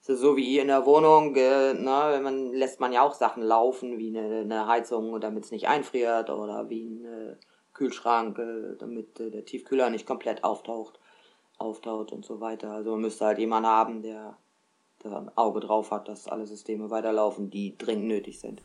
Es 0.01 0.09
ist 0.09 0.21
so 0.21 0.37
wie 0.37 0.45
ihr 0.45 0.63
in 0.63 0.69
der 0.69 0.87
Wohnung, 0.87 1.35
äh, 1.35 1.75
ne, 1.75 2.21
man, 2.23 2.53
lässt 2.53 2.79
man 2.79 2.93
ja 2.93 3.03
auch 3.03 3.15
Sachen 3.15 3.43
laufen, 3.43 3.99
wie 3.99 4.17
eine, 4.17 4.41
eine 4.41 4.67
Heizung, 4.69 5.21
damit 5.21 5.45
es 5.45 5.51
nicht 5.51 5.69
einfriert, 5.69 6.31
oder 6.31 6.71
wie 6.71 6.87
ein 6.87 7.05
äh, 7.05 7.37
Kühlschrank, 7.75 8.39
äh, 8.39 8.77
damit 8.79 9.19
äh, 9.19 9.31
der 9.31 9.45
Tiefkühler 9.45 9.91
nicht 9.91 10.07
komplett 10.07 10.45
auftaucht, 10.45 11.01
auftaut 11.59 12.13
und 12.13 12.25
so 12.25 12.41
weiter. 12.41 12.71
Also 12.71 12.93
man 12.93 13.01
müsste 13.01 13.27
halt 13.27 13.39
jemanden 13.39 13.69
haben, 13.69 14.03
der 14.03 14.39
da 15.01 15.17
ein 15.17 15.37
Auge 15.37 15.61
drauf 15.61 15.91
hat, 15.91 16.09
dass 16.09 16.29
alle 16.29 16.47
Systeme 16.47 16.91
weiterlaufen, 16.91 17.51
die 17.51 17.77
dringend 17.77 18.09
nötig 18.09 18.41
sind. 18.41 18.63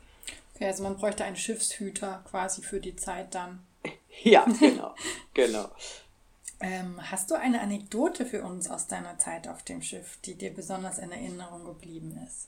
Okay, 0.56 0.66
also 0.66 0.84
man 0.84 0.98
bräuchte 0.98 1.24
einen 1.24 1.36
Schiffshüter 1.36 2.24
quasi 2.30 2.62
für 2.62 2.80
die 2.80 2.96
Zeit 2.96 3.36
dann. 3.36 3.64
ja, 4.24 4.46
genau, 4.60 4.94
genau. 5.34 5.70
Ähm, 6.60 7.00
hast 7.12 7.30
du 7.30 7.36
eine 7.36 7.60
Anekdote 7.62 8.26
für 8.26 8.44
uns 8.44 8.70
aus 8.70 8.88
deiner 8.88 9.18
Zeit 9.18 9.48
auf 9.48 9.64
dem 9.64 9.82
Schiff, 9.82 10.18
die 10.26 10.36
dir 10.36 10.54
besonders 10.54 10.98
in 10.98 11.12
Erinnerung 11.12 11.66
geblieben 11.66 12.18
ist? 12.26 12.48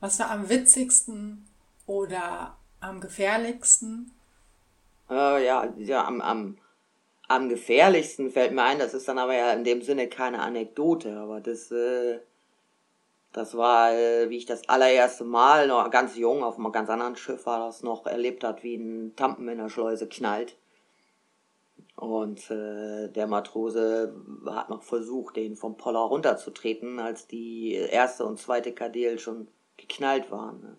Was 0.00 0.18
war 0.18 0.30
am 0.30 0.48
witzigsten 0.48 1.46
oder 1.86 2.56
am 2.80 3.00
gefährlichsten? 3.00 4.10
Äh, 5.08 5.46
ja, 5.46 5.72
ja 5.76 6.04
am, 6.04 6.20
am, 6.20 6.58
am 7.28 7.48
gefährlichsten 7.48 8.30
fällt 8.30 8.52
mir 8.52 8.64
ein, 8.64 8.80
das 8.80 8.94
ist 8.94 9.06
dann 9.06 9.18
aber 9.18 9.34
ja 9.34 9.52
in 9.52 9.62
dem 9.62 9.82
Sinne 9.82 10.08
keine 10.08 10.40
Anekdote, 10.40 11.16
aber 11.16 11.40
das 11.40 11.70
äh, 11.70 12.18
das 13.32 13.56
war, 13.56 13.92
äh, 13.92 14.28
wie 14.28 14.36
ich 14.36 14.46
das 14.46 14.68
allererste 14.68 15.24
Mal, 15.24 15.66
noch 15.66 15.90
ganz 15.90 16.16
jung, 16.16 16.44
auf 16.44 16.58
einem 16.58 16.72
ganz 16.72 16.90
anderen 16.90 17.16
Schiff 17.16 17.46
war 17.46 17.66
das 17.66 17.82
noch, 17.82 18.06
erlebt 18.06 18.44
hat, 18.44 18.62
wie 18.62 18.76
ein 18.76 19.16
Tampen 19.16 19.48
in 19.48 19.58
der 19.58 19.70
Schleuse 19.70 20.06
knallt. 20.06 20.56
Und 21.96 22.50
äh, 22.50 23.08
der 23.08 23.26
Matrose 23.26 24.14
hat 24.46 24.70
noch 24.70 24.82
versucht, 24.82 25.36
den 25.36 25.56
vom 25.56 25.76
Poller 25.76 26.00
runterzutreten, 26.00 26.98
als 26.98 27.26
die 27.26 27.72
erste 27.74 28.24
und 28.24 28.38
zweite 28.38 28.72
Kadel 28.72 29.18
schon 29.18 29.48
geknallt 29.76 30.30
waren. 30.30 30.60
Ne? 30.60 30.76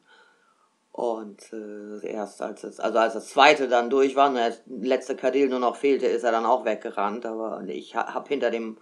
Und 0.92 1.52
äh, 1.54 2.06
erst 2.06 2.42
als 2.42 2.64
es, 2.64 2.80
also 2.80 3.00
als 3.00 3.14
das 3.14 3.30
zweite 3.30 3.68
dann 3.68 3.90
durch 3.90 4.16
war 4.16 4.30
und 4.30 4.36
der 4.36 4.54
letzte 4.68 5.16
Kadel 5.16 5.50
nur 5.50 5.60
noch 5.60 5.76
fehlte, 5.76 6.06
ist 6.06 6.24
er 6.24 6.32
dann 6.32 6.46
auch 6.46 6.66
weggerannt. 6.66 7.26
Aber 7.26 7.64
ich 7.68 7.96
hab 7.96 8.28
hinter 8.28 8.52
dem 8.52 8.78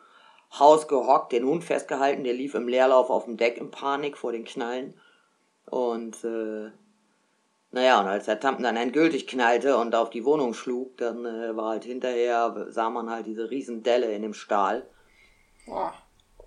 Haus 0.59 0.87
gehockt, 0.87 1.31
den 1.31 1.45
Hund 1.45 1.63
festgehalten, 1.63 2.23
der 2.23 2.33
lief 2.33 2.55
im 2.55 2.67
Leerlauf 2.67 3.09
auf 3.09 3.25
dem 3.25 3.37
Deck 3.37 3.57
in 3.57 3.71
Panik 3.71 4.17
vor 4.17 4.33
den 4.33 4.43
Knallen. 4.43 4.93
Und 5.65 6.23
äh, 6.25 6.71
naja, 7.71 8.01
und 8.01 8.07
als 8.07 8.25
der 8.25 8.39
Tampen 8.39 8.63
dann 8.63 8.75
endgültig 8.75 9.27
knallte 9.27 9.77
und 9.77 9.95
auf 9.95 10.09
die 10.09 10.25
Wohnung 10.25 10.53
schlug, 10.53 10.97
dann 10.97 11.25
äh, 11.25 11.55
war 11.55 11.69
halt 11.69 11.85
hinterher, 11.85 12.67
sah 12.69 12.89
man 12.89 13.09
halt 13.09 13.27
diese 13.27 13.49
riesen 13.49 13.81
Delle 13.81 14.11
in 14.13 14.23
dem 14.23 14.33
Stahl. 14.33 14.85
Boah. 15.65 15.93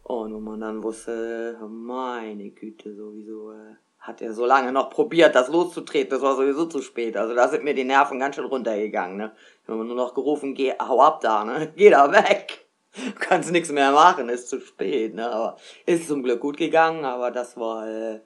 Und 0.03 0.35
wo 0.35 0.41
man 0.41 0.61
dann 0.61 0.83
wusste, 0.83 1.59
meine 1.67 2.51
Güte, 2.51 2.95
sowieso, 2.95 3.53
äh, 3.53 3.77
hat 3.99 4.21
er 4.21 4.35
so 4.35 4.45
lange 4.45 4.71
noch 4.71 4.91
probiert, 4.91 5.35
das 5.35 5.49
loszutreten, 5.49 6.11
das 6.11 6.21
war 6.21 6.37
sowieso 6.37 6.67
zu 6.67 6.83
spät. 6.83 7.17
Also 7.17 7.35
da 7.35 7.49
sind 7.49 7.65
mir 7.65 7.73
die 7.73 7.85
Nerven 7.85 8.19
ganz 8.19 8.37
schön 8.37 8.45
runtergegangen, 8.45 9.17
ne. 9.17 9.33
Ich 9.63 9.69
habe 9.71 9.83
nur 9.83 9.97
noch 9.97 10.13
gerufen, 10.13 10.53
geh, 10.53 10.75
hau 10.79 11.01
ab 11.01 11.23
da, 11.23 11.43
ne. 11.47 11.73
Geh 11.77 11.89
da 11.89 12.13
weg 12.13 12.64
du 12.97 13.13
kannst 13.21 13.51
nichts 13.51 13.71
mehr 13.71 13.93
machen, 13.93 14.29
ist 14.29 14.49
zu 14.49 14.61
spät. 14.61 15.15
Ne? 15.15 15.31
Aber 15.31 15.57
ist 15.87 16.09
zum 16.09 16.23
Glück 16.23 16.41
gut 16.41 16.57
gegangen, 16.57 17.05
aber 17.05 17.31
das 17.31 17.57
war 17.57 17.89
äh, 17.89 18.21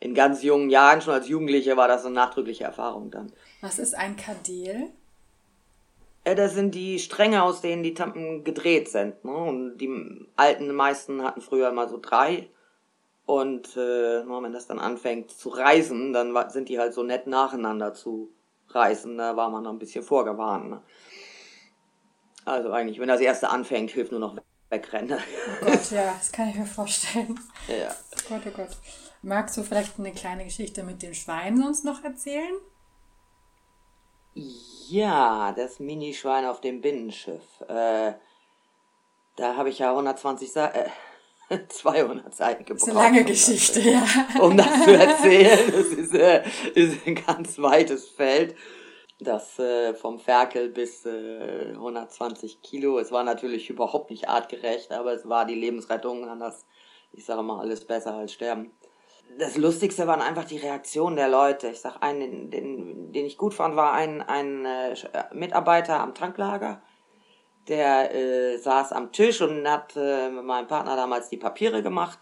in 0.00 0.14
ganz 0.14 0.42
jungen 0.42 0.70
Jahren, 0.70 1.00
schon 1.00 1.14
als 1.14 1.28
Jugendliche, 1.28 1.76
war 1.76 1.88
das 1.88 2.04
eine 2.04 2.14
nachdrückliche 2.14 2.64
Erfahrung 2.64 3.10
dann. 3.10 3.32
Was 3.60 3.78
ist 3.78 3.94
ein 3.94 4.16
Kadel? 4.16 4.90
Äh, 6.24 6.34
das 6.34 6.54
sind 6.54 6.74
die 6.74 6.98
Stränge, 6.98 7.42
aus 7.42 7.60
denen 7.60 7.82
die 7.82 7.94
Tampen 7.94 8.44
gedreht 8.44 8.88
sind. 8.88 9.24
Ne? 9.24 9.32
Und 9.32 9.78
die 9.78 10.26
alten 10.36 10.74
meisten 10.74 11.22
hatten 11.22 11.40
früher 11.40 11.72
mal 11.72 11.88
so 11.88 11.98
drei. 12.00 12.48
Und 13.24 13.76
äh, 13.76 14.24
wenn 14.26 14.52
das 14.52 14.66
dann 14.66 14.78
anfängt 14.78 15.30
zu 15.30 15.48
reißen, 15.48 16.12
dann 16.12 16.34
sind 16.50 16.68
die 16.68 16.78
halt 16.78 16.94
so 16.94 17.02
nett 17.02 17.26
nacheinander 17.26 17.92
zu 17.94 18.30
reißen. 18.68 19.16
Da 19.18 19.36
war 19.36 19.50
man 19.50 19.64
noch 19.64 19.72
ein 19.72 19.78
bisschen 19.78 20.04
vorgewarnt. 20.04 20.70
Ne? 20.70 20.82
Also 22.46 22.70
eigentlich, 22.70 23.00
wenn 23.00 23.08
das 23.08 23.20
erste 23.20 23.50
anfängt, 23.50 23.90
hilft 23.90 24.12
nur 24.12 24.20
noch 24.20 24.36
wegrenne. 24.70 25.18
Oh 25.60 25.64
Gott, 25.66 25.90
ja, 25.90 26.14
das 26.16 26.30
kann 26.30 26.48
ich 26.48 26.54
mir 26.54 26.64
vorstellen. 26.64 27.38
Ja. 27.68 27.90
Oh 27.90 28.28
Gott, 28.28 28.42
oh 28.46 28.56
Gott. 28.56 28.70
Magst 29.22 29.56
du 29.56 29.64
vielleicht 29.64 29.98
eine 29.98 30.12
kleine 30.12 30.44
Geschichte 30.44 30.84
mit 30.84 31.02
den 31.02 31.14
Schweinen 31.14 31.60
sonst 31.60 31.84
noch 31.84 32.04
erzählen? 32.04 32.54
Ja, 34.88 35.52
das 35.56 35.80
Minischwein 35.80 36.44
auf 36.44 36.60
dem 36.60 36.80
Binnenschiff. 36.80 37.42
Äh, 37.66 38.12
da 39.34 39.56
habe 39.56 39.70
ich 39.70 39.80
ja 39.80 39.90
120 39.90 40.52
Sa 40.52 40.68
äh, 40.68 40.88
200 41.68 42.32
Seiten 42.32 42.64
gebraucht. 42.64 42.82
Das 42.82 42.88
ist 42.88 42.96
eine 42.96 43.02
lange 43.02 43.20
um 43.22 43.26
das, 43.26 43.46
Geschichte, 43.46 43.80
äh, 43.80 43.92
ja. 43.92 44.06
Um 44.40 44.56
das 44.56 44.84
zu 44.84 44.92
erzählen. 44.92 45.72
Das 45.72 45.86
ist, 45.86 46.14
äh, 46.14 46.44
ist 46.74 47.06
ein 47.06 47.16
ganz 47.16 47.58
weites 47.58 48.08
Feld. 48.08 48.54
Das 49.18 49.58
äh, 49.58 49.94
vom 49.94 50.18
Ferkel 50.18 50.68
bis 50.68 51.06
äh, 51.06 51.72
120 51.72 52.60
Kilo. 52.60 52.98
Es 52.98 53.10
war 53.12 53.24
natürlich 53.24 53.70
überhaupt 53.70 54.10
nicht 54.10 54.28
artgerecht, 54.28 54.92
aber 54.92 55.12
es 55.14 55.26
war 55.26 55.46
die 55.46 55.54
Lebensrettung. 55.54 56.28
Anders, 56.28 56.66
ich 57.12 57.24
sage 57.24 57.42
mal, 57.42 57.60
alles 57.60 57.86
besser 57.86 58.14
als 58.14 58.34
sterben. 58.34 58.72
Das 59.38 59.56
Lustigste 59.56 60.06
waren 60.06 60.20
einfach 60.20 60.44
die 60.44 60.58
Reaktionen 60.58 61.16
der 61.16 61.28
Leute. 61.28 61.68
Ich 61.68 61.80
sag 61.80 62.02
einen, 62.02 62.50
den, 62.50 63.12
den, 63.12 63.26
ich 63.26 63.38
gut 63.38 63.54
fand, 63.54 63.74
war 63.74 63.92
ein, 63.92 64.20
ein 64.20 64.66
äh, 64.66 64.94
Mitarbeiter 65.32 65.98
am 66.00 66.14
Tanklager. 66.14 66.82
Der 67.68 68.14
äh, 68.14 68.58
saß 68.58 68.92
am 68.92 69.12
Tisch 69.12 69.40
und 69.40 69.68
hat 69.68 69.94
äh, 69.96 70.28
mit 70.28 70.44
meinem 70.44 70.68
Partner 70.68 70.94
damals 70.94 71.30
die 71.30 71.36
Papiere 71.38 71.82
gemacht. 71.82 72.18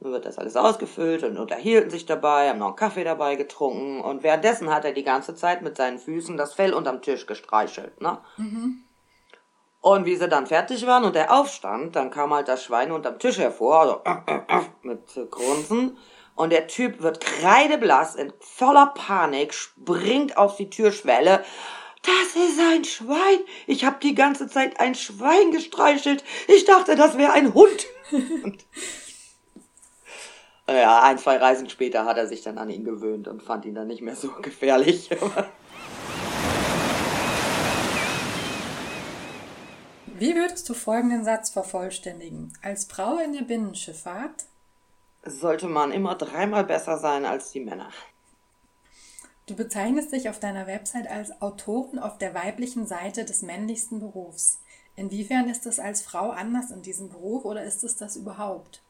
Dann 0.00 0.12
wird 0.12 0.26
das 0.26 0.38
alles 0.38 0.56
ausgefüllt 0.56 1.24
und 1.24 1.38
unterhielten 1.38 1.90
sich 1.90 2.06
dabei, 2.06 2.48
haben 2.48 2.60
noch 2.60 2.68
einen 2.68 2.76
Kaffee 2.76 3.04
dabei 3.04 3.34
getrunken 3.34 4.00
und 4.00 4.22
währenddessen 4.22 4.72
hat 4.72 4.84
er 4.84 4.92
die 4.92 5.02
ganze 5.02 5.34
Zeit 5.34 5.62
mit 5.62 5.76
seinen 5.76 5.98
Füßen 5.98 6.36
das 6.36 6.54
Fell 6.54 6.72
unterm 6.72 7.02
Tisch 7.02 7.26
gestreichelt. 7.26 8.00
Ne? 8.00 8.18
Und 9.80 10.04
wie 10.04 10.16
sie 10.16 10.28
dann 10.28 10.46
fertig 10.46 10.86
waren 10.86 11.04
und 11.04 11.16
er 11.16 11.32
aufstand, 11.32 11.96
dann 11.96 12.10
kam 12.10 12.32
halt 12.32 12.46
das 12.46 12.62
Schwein 12.64 12.92
unterm 12.92 13.18
Tisch 13.18 13.38
hervor, 13.38 13.80
also 13.80 14.00
äh, 14.04 14.34
äh, 14.34 14.60
äh, 14.60 14.64
mit 14.82 15.30
Grunzen. 15.30 15.96
Und 16.34 16.50
der 16.50 16.68
Typ 16.68 17.02
wird 17.02 17.20
kreideblass, 17.20 18.14
in 18.14 18.32
voller 18.38 18.92
Panik, 18.94 19.52
springt 19.52 20.36
auf 20.36 20.56
die 20.56 20.70
Türschwelle. 20.70 21.44
Das 22.02 22.40
ist 22.40 22.60
ein 22.60 22.84
Schwein. 22.84 23.40
Ich 23.66 23.84
habe 23.84 23.96
die 24.00 24.14
ganze 24.14 24.46
Zeit 24.46 24.78
ein 24.78 24.94
Schwein 24.94 25.50
gestreichelt. 25.50 26.22
Ich 26.46 26.64
dachte, 26.64 26.94
das 26.94 27.18
wäre 27.18 27.32
ein 27.32 27.54
Hund. 27.54 27.86
Ja, 30.68 31.02
ein, 31.02 31.16
zwei 31.16 31.38
Reisen 31.38 31.70
später 31.70 32.04
hat 32.04 32.18
er 32.18 32.26
sich 32.26 32.42
dann 32.42 32.58
an 32.58 32.68
ihn 32.68 32.84
gewöhnt 32.84 33.26
und 33.26 33.42
fand 33.42 33.64
ihn 33.64 33.74
dann 33.74 33.86
nicht 33.86 34.02
mehr 34.02 34.14
so 34.14 34.30
gefährlich. 34.42 35.08
Wie 40.18 40.34
würdest 40.34 40.68
du 40.68 40.74
folgenden 40.74 41.24
Satz 41.24 41.48
vervollständigen? 41.48 42.52
Als 42.60 42.84
Frau 42.84 43.18
in 43.18 43.32
der 43.32 43.42
Binnenschifffahrt 43.42 44.44
Sollte 45.24 45.68
man 45.68 45.90
immer 45.90 46.16
dreimal 46.16 46.64
besser 46.64 46.98
sein 46.98 47.24
als 47.24 47.50
die 47.50 47.60
Männer. 47.60 47.90
Du 49.46 49.56
bezeichnest 49.56 50.12
dich 50.12 50.28
auf 50.28 50.38
deiner 50.38 50.66
Website 50.66 51.08
als 51.08 51.40
Autorin 51.40 51.98
auf 51.98 52.18
der 52.18 52.34
weiblichen 52.34 52.86
Seite 52.86 53.24
des 53.24 53.40
männlichsten 53.40 54.00
Berufs. 54.00 54.60
Inwiefern 54.96 55.48
ist 55.48 55.64
es 55.64 55.78
als 55.78 56.02
Frau 56.02 56.30
anders 56.30 56.70
in 56.70 56.82
diesem 56.82 57.08
Beruf 57.08 57.46
oder 57.46 57.64
ist 57.64 57.84
es 57.84 57.96
das 57.96 58.16
überhaupt? 58.16 58.82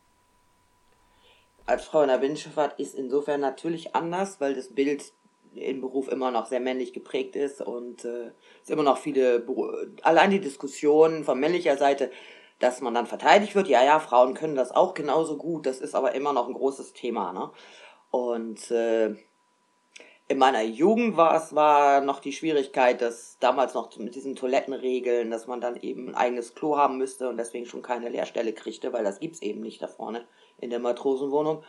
Als 1.69 1.85
Frau 1.85 2.03
in 2.03 2.09
der 2.09 2.19
Binnenschifffahrt 2.19 2.81
ist 2.81 2.95
insofern 2.95 3.41
natürlich 3.41 3.95
anders, 3.95 4.41
weil 4.41 4.55
das 4.55 4.75
Bild 4.75 5.13
im 5.55 5.81
Beruf 5.81 6.09
immer 6.09 6.31
noch 6.31 6.47
sehr 6.47 6.61
männlich 6.61 6.93
geprägt 6.93 7.37
ist 7.37 7.61
und 7.61 8.05
äh, 8.05 8.31
es 8.63 8.71
immer 8.71 8.83
noch 8.83 8.99
viele, 8.99 9.45
allein 10.03 10.31
die 10.31 10.41
Diskussion 10.41 11.25
von 11.25 11.39
männlicher 11.39 11.77
Seite, 11.77 12.11
dass 12.59 12.81
man 12.81 12.95
dann 12.95 13.07
verteidigt 13.07 13.55
wird, 13.55 13.69
ja, 13.69 13.85
ja, 13.85 14.01
Frauen 14.01 14.35
können 14.35 14.57
das 14.57 14.73
auch 14.73 14.95
genauso 14.95 15.37
gut, 15.37 15.67
das 15.67 15.81
ist 15.81 15.95
aber 15.95 16.15
immer 16.15 16.33
noch 16.33 16.49
ein 16.49 16.55
großes 16.55 16.93
Thema, 16.93 17.33
ne? 17.33 17.51
Und 18.11 18.71
äh, 18.71 19.15
in 20.29 20.37
meiner 20.37 20.63
Jugend 20.63 21.17
war 21.17 21.35
es 21.35 21.55
war 21.55 22.03
noch 22.03 22.21
die 22.21 22.33
Schwierigkeit, 22.33 23.01
dass 23.01 23.39
damals 23.41 23.73
noch 23.73 23.97
mit 23.97 24.15
diesen 24.15 24.37
Toilettenregeln, 24.37 25.31
dass 25.31 25.47
man 25.47 25.63
dann 25.63 25.77
eben 25.77 26.11
ein 26.11 26.15
eigenes 26.15 26.55
Klo 26.55 26.77
haben 26.77 26.99
müsste 26.99 27.31
und 27.31 27.39
deswegen 27.39 27.65
schon 27.65 27.81
keine 27.81 28.11
Leerstelle 28.11 28.53
kriegte, 28.53 28.93
weil 28.93 29.05
das 29.05 29.21
gibt's 29.21 29.41
eben 29.41 29.63
nicht 29.63 29.81
da 29.81 29.89
vorne 29.89 30.27
in 30.59 30.69
der 30.69 30.81
Matrosenwohnung. 30.81 31.65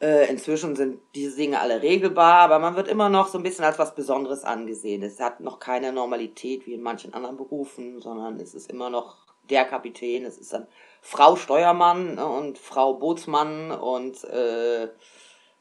Äh, 0.00 0.30
inzwischen 0.30 0.76
sind 0.76 1.00
diese 1.16 1.36
Dinge 1.36 1.60
alle 1.60 1.82
regelbar, 1.82 2.38
aber 2.38 2.60
man 2.60 2.76
wird 2.76 2.86
immer 2.86 3.08
noch 3.08 3.26
so 3.26 3.38
ein 3.38 3.42
bisschen 3.42 3.64
als 3.64 3.78
was 3.78 3.94
Besonderes 3.94 4.44
angesehen. 4.44 5.02
Es 5.02 5.18
hat 5.18 5.40
noch 5.40 5.58
keine 5.58 5.92
Normalität 5.92 6.66
wie 6.66 6.74
in 6.74 6.82
manchen 6.82 7.12
anderen 7.12 7.36
Berufen, 7.36 8.00
sondern 8.00 8.38
es 8.38 8.54
ist 8.54 8.70
immer 8.70 8.88
noch 8.88 9.16
der 9.50 9.64
Kapitän, 9.64 10.24
es 10.24 10.38
ist 10.38 10.52
dann 10.52 10.68
Frau 11.02 11.34
Steuermann 11.34 12.14
ne, 12.14 12.26
und 12.26 12.56
Frau 12.56 12.94
Bootsmann 12.94 13.72
und 13.72 14.22
äh, 14.24 14.88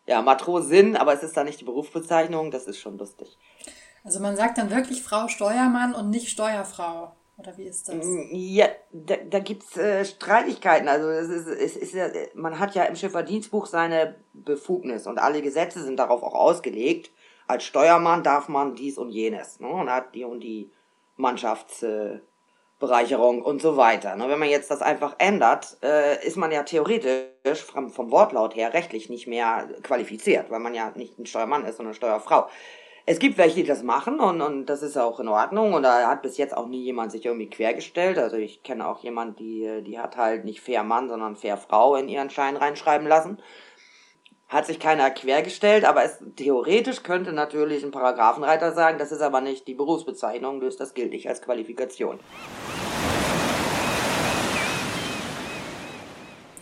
ja, 0.07 0.21
Matrosin, 0.21 0.95
aber 0.95 1.13
es 1.13 1.23
ist 1.23 1.37
dann 1.37 1.45
nicht 1.45 1.61
die 1.61 1.65
Berufsbezeichnung, 1.65 2.51
das 2.51 2.65
ist 2.65 2.79
schon 2.79 2.97
lustig. 2.97 3.37
Also 4.03 4.19
man 4.19 4.35
sagt 4.35 4.57
dann 4.57 4.71
wirklich 4.71 5.03
Frau 5.03 5.27
Steuermann 5.27 5.93
und 5.93 6.09
nicht 6.09 6.29
Steuerfrau. 6.29 7.13
Oder 7.39 7.57
wie 7.57 7.63
ist 7.63 7.87
das? 7.87 7.95
Ja, 8.31 8.67
da, 8.91 9.15
da 9.15 9.39
gibt's 9.39 9.77
äh, 9.77 10.03
Streitigkeiten. 10.03 10.89
Also 10.89 11.09
es 11.09 11.29
ist, 11.29 11.47
es 11.47 11.77
ist 11.77 11.93
ja, 11.93 12.09
man 12.33 12.59
hat 12.59 12.75
ja 12.75 12.83
im 12.83 12.97
Schifferdienstbuch 12.97 13.65
seine 13.65 14.15
Befugnis 14.33 15.07
und 15.07 15.19
alle 15.19 15.41
Gesetze 15.41 15.81
sind 15.81 15.97
darauf 15.97 16.21
auch 16.21 16.33
ausgelegt. 16.33 17.11
Als 17.47 17.63
Steuermann 17.63 18.23
darf 18.23 18.49
man 18.49 18.75
dies 18.75 18.97
und 18.97 19.09
jenes. 19.09 19.61
Ne? 19.61 19.69
Und 19.69 19.89
hat 19.89 20.13
die 20.15 20.25
und 20.25 20.41
die 20.41 20.69
Mannschaftsbereicherung 21.15 22.17
äh, 22.17 22.28
Bereicherung 22.79 23.41
und 23.41 23.61
so 23.61 23.75
weiter. 23.75 24.15
Ne? 24.15 24.29
Wenn 24.29 24.39
man 24.39 24.49
jetzt 24.49 24.71
das 24.71 24.81
einfach 24.81 25.15
ändert, 25.17 25.77
äh, 25.83 26.25
ist 26.25 26.37
man 26.37 26.51
ja 26.51 26.63
theoretisch 26.63 27.61
vom, 27.63 28.11
Wortlaut 28.11 28.55
her 28.55 28.73
rechtlich 28.73 29.09
nicht 29.09 29.27
mehr 29.27 29.67
qualifiziert, 29.83 30.49
weil 30.49 30.59
man 30.59 30.73
ja 30.73 30.91
nicht 30.95 31.19
ein 31.19 31.25
Steuermann 31.25 31.65
ist, 31.65 31.77
sondern 31.77 31.93
Steuerfrau. 31.93 32.47
Es 33.05 33.19
gibt 33.19 33.37
welche, 33.37 33.55
die 33.55 33.63
das 33.63 33.83
machen 33.83 34.19
und, 34.19 34.41
und 34.41 34.67
das 34.67 34.81
ist 34.81 34.95
auch 34.95 35.19
in 35.19 35.27
Ordnung 35.27 35.73
und 35.73 35.83
da 35.83 36.07
hat 36.07 36.21
bis 36.21 36.37
jetzt 36.37 36.55
auch 36.55 36.67
nie 36.67 36.83
jemand 36.83 37.11
sich 37.11 37.25
irgendwie 37.25 37.49
quergestellt. 37.49 38.17
Also 38.17 38.37
ich 38.37 38.63
kenne 38.63 38.87
auch 38.87 38.99
jemand, 38.99 39.39
die, 39.39 39.81
die 39.85 39.99
hat 39.99 40.15
halt 40.15 40.45
nicht 40.45 40.61
fair 40.61 40.83
Mann, 40.83 41.09
sondern 41.09 41.35
fair 41.35 41.57
Frau 41.57 41.95
in 41.95 42.07
ihren 42.07 42.29
Schein 42.29 42.55
reinschreiben 42.55 43.07
lassen. 43.07 43.39
Hat 44.49 44.65
sich 44.65 44.79
keiner 44.79 45.11
quergestellt, 45.11 45.85
aber 45.85 46.03
es, 46.03 46.17
theoretisch 46.35 47.03
könnte 47.03 47.33
natürlich 47.33 47.83
ein 47.83 47.91
Paragraphenreiter 47.91 48.73
sagen, 48.73 48.97
das 48.97 49.11
ist 49.11 49.21
aber 49.21 49.41
nicht 49.41 49.67
die 49.67 49.75
Berufsbezeichnung, 49.75 50.59
das 50.59 50.95
gilt 50.95 51.11
nicht 51.11 51.29
als 51.29 51.43
Qualifikation. 51.43 52.19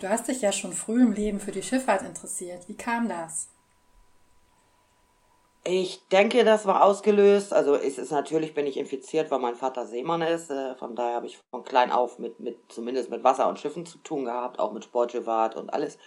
Du 0.01 0.09
hast 0.09 0.27
dich 0.27 0.41
ja 0.41 0.51
schon 0.51 0.73
früh 0.73 1.01
im 1.01 1.13
Leben 1.13 1.39
für 1.39 1.53
die 1.53 1.63
Schifffahrt 1.63 2.01
interessiert. 2.01 2.67
Wie 2.67 2.75
kam 2.75 3.07
das? 3.07 3.47
Ich 5.63 6.07
denke, 6.09 6.43
das 6.43 6.65
war 6.65 6.83
ausgelöst. 6.83 7.53
Also 7.53 7.75
es 7.75 7.97
ist 7.97 8.11
natürlich, 8.11 8.53
bin 8.53 8.67
ich 8.67 8.77
infiziert, 8.77 9.31
weil 9.31 9.39
mein 9.39 9.55
Vater 9.55 9.85
Seemann 9.85 10.21
ist. 10.21 10.51
Äh, 10.51 10.75
Von 10.75 10.95
daher 10.95 11.15
habe 11.15 11.25
ich 11.25 11.39
von 11.51 11.63
klein 11.63 11.91
auf 11.91 12.19
mit, 12.19 12.39
mit 12.39 12.57
zumindest 12.69 13.09
mit 13.09 13.23
Wasser 13.23 13.49
und 13.49 13.59
Schiffen 13.59 13.85
zu 13.85 13.97
tun 13.99 14.25
gehabt, 14.25 14.59
auch 14.59 14.71
mit 14.71 14.83
Sportschifffahrt 14.83 15.55
und 15.55 15.73
alles. 15.73 15.97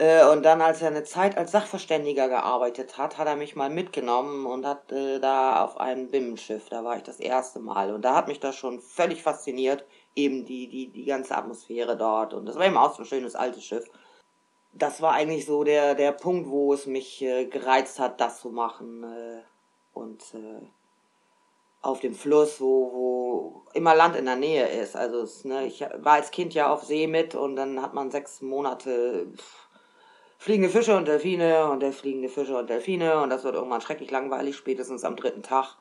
Äh, 0.00 0.24
Und 0.24 0.44
dann, 0.44 0.62
als 0.62 0.80
er 0.80 0.88
eine 0.88 1.04
Zeit 1.04 1.36
als 1.36 1.52
Sachverständiger 1.52 2.28
gearbeitet 2.28 2.96
hat, 2.96 3.18
hat 3.18 3.26
er 3.26 3.36
mich 3.36 3.54
mal 3.54 3.68
mitgenommen 3.68 4.46
und 4.46 4.64
hat 4.66 4.90
äh, 4.92 5.20
da 5.20 5.62
auf 5.62 5.78
einem 5.78 6.10
Binnenschiff, 6.10 6.70
da 6.70 6.82
war 6.84 6.96
ich 6.96 7.02
das 7.02 7.20
erste 7.20 7.60
Mal. 7.60 7.92
Und 7.92 8.02
da 8.02 8.14
hat 8.14 8.26
mich 8.26 8.40
das 8.40 8.56
schon 8.56 8.80
völlig 8.80 9.22
fasziniert, 9.22 9.84
eben 10.16 10.46
die, 10.46 10.68
die, 10.68 10.88
die 10.88 11.04
ganze 11.04 11.36
Atmosphäre 11.36 11.98
dort. 11.98 12.32
Und 12.32 12.46
das 12.46 12.56
war 12.56 12.64
eben 12.66 12.78
auch 12.78 12.94
so 12.94 13.02
ein 13.02 13.06
schönes 13.06 13.34
altes 13.34 13.62
Schiff. 13.64 13.90
Das 14.72 15.02
war 15.02 15.12
eigentlich 15.12 15.44
so 15.44 15.64
der, 15.64 15.94
der 15.94 16.12
Punkt, 16.12 16.48
wo 16.48 16.72
es 16.72 16.86
mich 16.86 17.20
äh, 17.20 17.44
gereizt 17.46 17.98
hat, 18.00 18.20
das 18.22 18.40
zu 18.40 18.50
machen. 18.50 19.04
Äh, 19.04 19.42
und 19.92 20.22
äh, 20.34 20.66
auf 21.82 22.00
dem 22.00 22.14
Fluss, 22.14 22.60
wo, 22.60 22.92
wo 22.92 23.62
immer 23.74 23.94
Land 23.94 24.16
in 24.16 24.24
der 24.24 24.36
Nähe 24.36 24.66
ist. 24.66 24.96
Also 24.96 25.20
es, 25.20 25.44
ne, 25.44 25.66
ich 25.66 25.80
war 25.80 26.14
als 26.14 26.30
Kind 26.30 26.54
ja 26.54 26.72
auf 26.72 26.84
See 26.84 27.06
mit 27.06 27.34
und 27.34 27.56
dann 27.56 27.82
hat 27.82 27.92
man 27.94 28.10
sechs 28.10 28.40
Monate 28.40 29.26
pff, 29.36 29.69
fliegende 30.40 30.70
Fische 30.70 30.96
und 30.96 31.06
Delfine 31.06 31.70
und 31.70 31.80
der 31.80 31.92
fliegende 31.92 32.30
Fische 32.30 32.56
und 32.56 32.70
Delfine 32.70 33.20
und 33.20 33.28
das 33.28 33.44
wird 33.44 33.54
irgendwann 33.54 33.82
schrecklich 33.82 34.10
langweilig, 34.10 34.56
spätestens 34.56 35.04
am 35.04 35.14
dritten 35.14 35.42
Tag. 35.42 35.76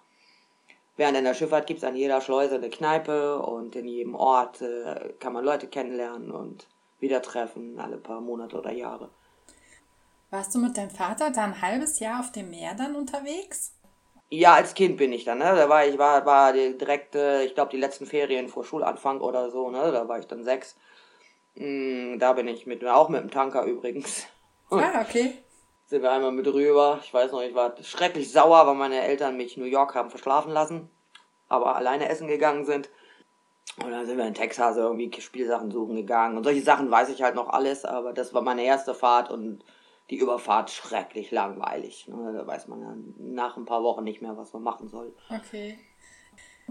Während 0.98 1.18
in 1.18 1.24
der 1.24 1.34
Schifffahrt 1.34 1.66
gibt's 1.66 1.86
an 1.86 1.96
jeder 1.96 2.20
Schleuse 2.20 2.56
eine 2.56 2.70
Kneipe 2.70 3.40
und 3.40 3.78
in 3.78 3.88
jedem 3.88 4.16
Ort 4.16 4.62
äh, 4.62 5.14
kann 5.22 5.32
man 5.32 5.46
Leute 5.46 5.68
kennenlernen 5.68 6.30
und 6.30 6.68
wieder 7.00 7.22
treffen, 7.22 7.80
alle 7.80 7.96
paar 7.96 8.20
Monate 8.20 8.58
oder 8.58 8.74
Jahre. 8.74 9.10
Warst 10.30 10.54
du 10.54 10.60
mit 10.60 10.76
deinem 10.76 10.90
Vater 10.90 11.32
da 11.32 11.46
ein 11.46 11.62
halbes 11.62 12.02
Jahr 12.02 12.20
auf 12.20 12.34
dem 12.34 12.50
Meer 12.50 12.76
dann 12.76 12.98
unterwegs? 12.98 13.74
Ja, 14.28 14.56
als 14.56 14.74
Kind 14.74 14.98
bin 14.98 15.14
ich 15.14 15.24
dann, 15.24 15.38
ne? 15.38 15.56
Da 15.56 15.70
war 15.70 15.86
ich, 15.86 15.98
war, 15.98 16.26
war 16.26 16.52
direkt, 16.52 17.16
äh, 17.16 17.46
ich 17.46 17.56
glaube, 17.56 17.72
die 17.72 17.78
letzten 17.78 18.06
Ferien 18.06 18.50
vor 18.50 18.66
Schulanfang 18.66 19.22
oder 19.22 19.52
so, 19.52 19.70
ne? 19.70 19.90
Da 19.94 20.10
war 20.10 20.20
ich 20.20 20.28
dann 20.28 20.44
sechs. 20.44 20.76
Mm, 21.56 22.20
da 22.20 22.34
bin 22.34 22.50
ich 22.50 22.68
mit, 22.68 22.86
auch 22.86 23.08
mit 23.08 23.22
dem 23.22 23.32
Tanker 23.32 23.64
übrigens. 23.64 24.28
Ah, 24.70 25.02
okay. 25.02 25.38
Sind 25.88 26.04
wir 26.04 26.12
einmal 26.12 26.32
mit 26.32 26.46
rüber. 26.48 27.00
Ich 27.04 27.14
weiß 27.14 27.32
noch, 27.32 27.42
ich 27.42 27.56
war 27.56 27.74
schrecklich 27.82 28.32
sauer, 28.32 28.68
weil 28.68 28.76
meine 28.76 29.02
Eltern 29.02 29.38
mich 29.38 29.58
New 29.58 29.66
York 29.66 29.96
haben 29.96 30.10
verschlafen 30.10 30.52
lassen, 30.52 30.90
aber 31.48 31.76
alleine 31.76 32.10
essen 32.10 32.28
gegangen 32.28 32.66
sind. 32.66 32.90
Und 33.84 33.92
dann 33.92 34.06
sind 34.06 34.18
wir 34.18 34.26
in 34.26 34.34
Texas 34.34 34.78
irgendwie 34.78 35.12
Spielsachen 35.22 35.72
suchen 35.72 35.96
gegangen. 35.96 36.38
Und 36.38 36.44
solche 36.44 36.62
Sachen 36.62 36.92
weiß 36.92 37.10
ich 37.10 37.24
halt 37.24 37.36
noch 37.36 37.50
alles, 37.50 37.86
aber 37.86 38.14
das 38.14 38.34
war 38.34 38.42
meine 38.42 38.64
erste 38.64 38.94
Fahrt 38.94 39.32
und 39.32 39.64
die 40.10 40.18
Überfahrt 40.18 40.70
schrecklich 40.70 41.32
langweilig. 41.32 42.08
Ne? 42.08 42.34
Da 42.34 42.46
weiß 42.46 42.68
man 42.68 42.82
ja 42.82 42.96
nach 43.18 43.58
ein 43.58 43.66
paar 43.66 43.84
Wochen 43.84 44.04
nicht 44.04 44.22
mehr, 44.22 44.38
was 44.38 44.54
man 44.54 44.64
machen 44.64 44.90
soll. 44.90 45.16
Okay. 45.30 45.80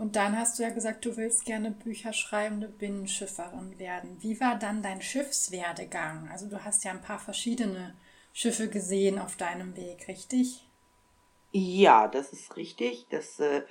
Und 0.00 0.16
dann 0.16 0.38
hast 0.38 0.58
du 0.58 0.62
ja 0.62 0.70
gesagt, 0.70 1.04
du 1.04 1.16
willst 1.16 1.44
gerne 1.44 1.70
Bücher 1.70 2.12
schreibende 2.12 2.68
Binnenschifferin 2.68 3.78
werden. 3.78 4.16
Wie 4.20 4.40
war 4.40 4.56
dann 4.56 4.82
dein 4.82 5.02
Schiffswerdegang? 5.02 6.28
Also 6.30 6.48
du 6.48 6.64
hast 6.64 6.84
ja 6.84 6.92
ein 6.92 7.02
paar 7.02 7.18
verschiedene 7.18 7.94
Schiffe 8.32 8.68
gesehen 8.68 9.18
auf 9.18 9.36
deinem 9.36 9.76
Weg, 9.76 10.06
richtig? 10.08 10.64
Ja, 11.52 12.06
das 12.08 12.32
ist 12.32 12.56
richtig. 12.56 13.06
Das, 13.10 13.40
äh, 13.40 13.62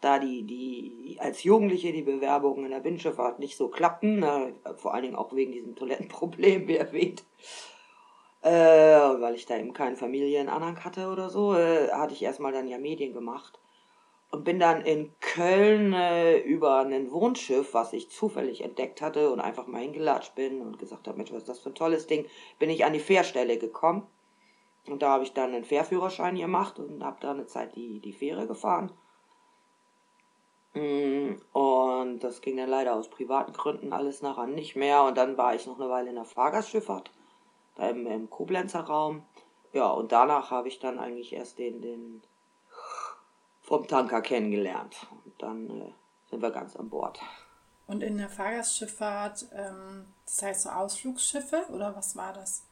da 0.00 0.18
die, 0.18 0.42
die 0.44 1.16
als 1.20 1.42
Jugendliche 1.42 1.92
die 1.92 2.02
Bewerbungen 2.02 2.66
in 2.66 2.70
der 2.70 2.80
Binnenschifffahrt 2.80 3.38
nicht 3.38 3.56
so 3.56 3.68
klappten, 3.68 4.22
äh, 4.22 4.52
vor 4.76 4.94
allen 4.94 5.04
Dingen 5.04 5.16
auch 5.16 5.32
wegen 5.34 5.52
diesem 5.52 5.74
Toilettenproblem, 5.74 6.68
wie 6.68 6.76
erwähnt, 6.76 7.24
äh, 8.42 8.50
weil 8.50 9.34
ich 9.34 9.46
da 9.46 9.56
eben 9.56 9.72
keinen 9.72 9.96
Familienanhang 9.96 10.84
hatte 10.84 11.08
oder 11.08 11.30
so, 11.30 11.54
äh, 11.54 11.90
hatte 11.90 12.14
ich 12.14 12.22
erstmal 12.22 12.52
dann 12.52 12.68
ja 12.68 12.78
Medien 12.78 13.12
gemacht 13.12 13.58
und 14.32 14.44
bin 14.44 14.58
dann 14.58 14.80
in 14.80 15.12
Köln 15.20 15.92
äh, 15.92 16.38
über 16.38 16.78
ein 16.78 17.12
Wohnschiff, 17.12 17.74
was 17.74 17.92
ich 17.92 18.10
zufällig 18.10 18.64
entdeckt 18.64 19.02
hatte 19.02 19.30
und 19.30 19.40
einfach 19.40 19.66
mal 19.66 19.82
hingelatscht 19.82 20.34
bin 20.34 20.62
und 20.62 20.78
gesagt 20.78 21.06
habe, 21.06 21.18
Mensch, 21.18 21.30
was 21.30 21.42
ist 21.42 21.48
das 21.50 21.58
für 21.58 21.68
ein 21.68 21.74
tolles 21.74 22.06
Ding, 22.06 22.26
bin 22.58 22.70
ich 22.70 22.84
an 22.84 22.94
die 22.94 22.98
Fährstelle 22.98 23.58
gekommen. 23.58 24.06
Und 24.88 25.02
da 25.02 25.10
habe 25.10 25.24
ich 25.24 25.34
dann 25.34 25.54
einen 25.54 25.64
Fährführerschein 25.64 26.36
gemacht 26.36 26.78
und 26.78 27.04
habe 27.04 27.18
da 27.20 27.30
eine 27.30 27.46
Zeit 27.46 27.76
die, 27.76 28.00
die 28.00 28.14
Fähre 28.14 28.46
gefahren. 28.46 28.90
Mm, 30.72 31.34
und 31.52 32.20
das 32.20 32.40
ging 32.40 32.56
dann 32.56 32.70
leider 32.70 32.96
aus 32.96 33.10
privaten 33.10 33.52
Gründen 33.52 33.92
alles 33.92 34.22
nachher 34.22 34.46
nicht 34.46 34.76
mehr. 34.76 35.04
Und 35.04 35.18
dann 35.18 35.36
war 35.36 35.54
ich 35.54 35.66
noch 35.66 35.78
eine 35.78 35.90
Weile 35.90 36.08
in 36.08 36.16
der 36.16 36.24
Fahrgastschifffahrt, 36.24 37.10
im, 37.76 38.06
im 38.06 38.30
Koblenzer 38.30 38.80
Raum. 38.80 39.24
Ja, 39.74 39.90
und 39.90 40.10
danach 40.10 40.50
habe 40.50 40.68
ich 40.68 40.78
dann 40.78 40.98
eigentlich 40.98 41.34
erst 41.34 41.58
den, 41.58 41.82
den 41.82 42.22
vom 43.62 43.86
Tanker 43.86 44.20
kennengelernt. 44.20 45.06
Und 45.24 45.34
dann 45.38 45.70
äh, 45.70 45.92
sind 46.30 46.42
wir 46.42 46.50
ganz 46.50 46.76
an 46.76 46.90
Bord. 46.90 47.20
Und 47.86 48.02
in 48.02 48.18
der 48.18 48.28
Fahrgastschifffahrt, 48.28 49.46
ähm, 49.54 50.06
das 50.24 50.42
heißt 50.42 50.62
so 50.62 50.70
Ausflugsschiffe 50.70 51.66
oder 51.70 51.94
was 51.96 52.16
war 52.16 52.32
das? 52.32 52.64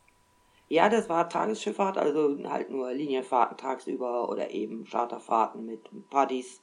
Ja, 0.68 0.88
das 0.88 1.09
war 1.09 1.29
Tagesschifffahrt, 1.29 1.98
also 1.98 2.38
halt 2.48 2.70
nur 2.70 2.92
Linienfahrten 2.92 3.57
tagsüber 3.57 4.29
oder 4.29 4.50
eben 4.50 4.85
Charterfahrten 4.85 5.66
mit 5.66 5.81
Partys. 6.11 6.61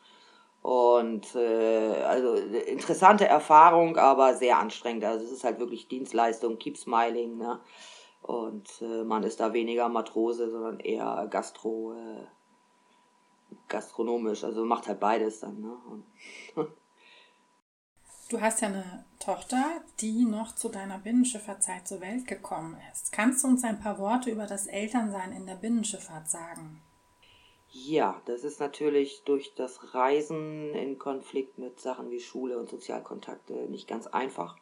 Und 0.61 1.35
äh, 1.35 2.03
also 2.03 2.35
interessante 2.35 3.25
Erfahrung, 3.27 3.97
aber 3.97 4.33
sehr 4.35 4.59
anstrengend. 4.59 5.03
Also 5.03 5.25
es 5.25 5.31
ist 5.31 5.43
halt 5.43 5.59
wirklich 5.59 5.87
Dienstleistung, 5.87 6.57
keep 6.57 6.77
smiling, 6.77 7.37
ne? 7.37 7.59
Und 8.21 8.81
äh, 8.81 9.03
man 9.03 9.23
ist 9.23 9.39
da 9.39 9.53
weniger 9.53 9.87
Matrose, 9.89 10.49
sondern 10.49 10.79
eher 10.79 11.27
Gastro, 11.29 11.93
äh, 11.93 12.23
gastronomisch. 13.69 14.43
Also 14.43 14.65
macht 14.65 14.87
halt 14.87 14.99
beides 14.99 15.39
dann, 15.39 15.61
ne? 15.61 15.77
Du 18.29 18.41
hast 18.41 18.59
ja 18.61 18.67
eine 18.67 19.05
Tochter, 19.19 19.63
die 20.01 20.25
noch 20.25 20.53
zu 20.53 20.67
deiner 20.67 20.97
Binnenschifffahrtzeit 20.99 21.87
zur 21.87 22.01
Welt 22.01 22.27
gekommen 22.27 22.77
ist. 22.91 23.13
Kannst 23.13 23.43
du 23.43 23.47
uns 23.47 23.63
ein 23.63 23.79
paar 23.79 23.99
Worte 23.99 24.29
über 24.29 24.47
das 24.47 24.67
Elternsein 24.67 25.31
in 25.31 25.45
der 25.45 25.55
Binnenschifffahrt 25.55 26.29
sagen? 26.29 26.81
Ja, 27.69 28.21
das 28.25 28.43
ist 28.43 28.59
natürlich 28.59 29.23
durch 29.23 29.53
das 29.55 29.93
Reisen 29.93 30.73
in 30.73 30.97
Konflikt 30.97 31.57
mit 31.57 31.79
Sachen 31.79 32.09
wie 32.09 32.19
Schule 32.19 32.57
und 32.57 32.69
Sozialkontakte 32.69 33.53
nicht 33.69 33.87
ganz 33.87 34.07
einfach. 34.07 34.57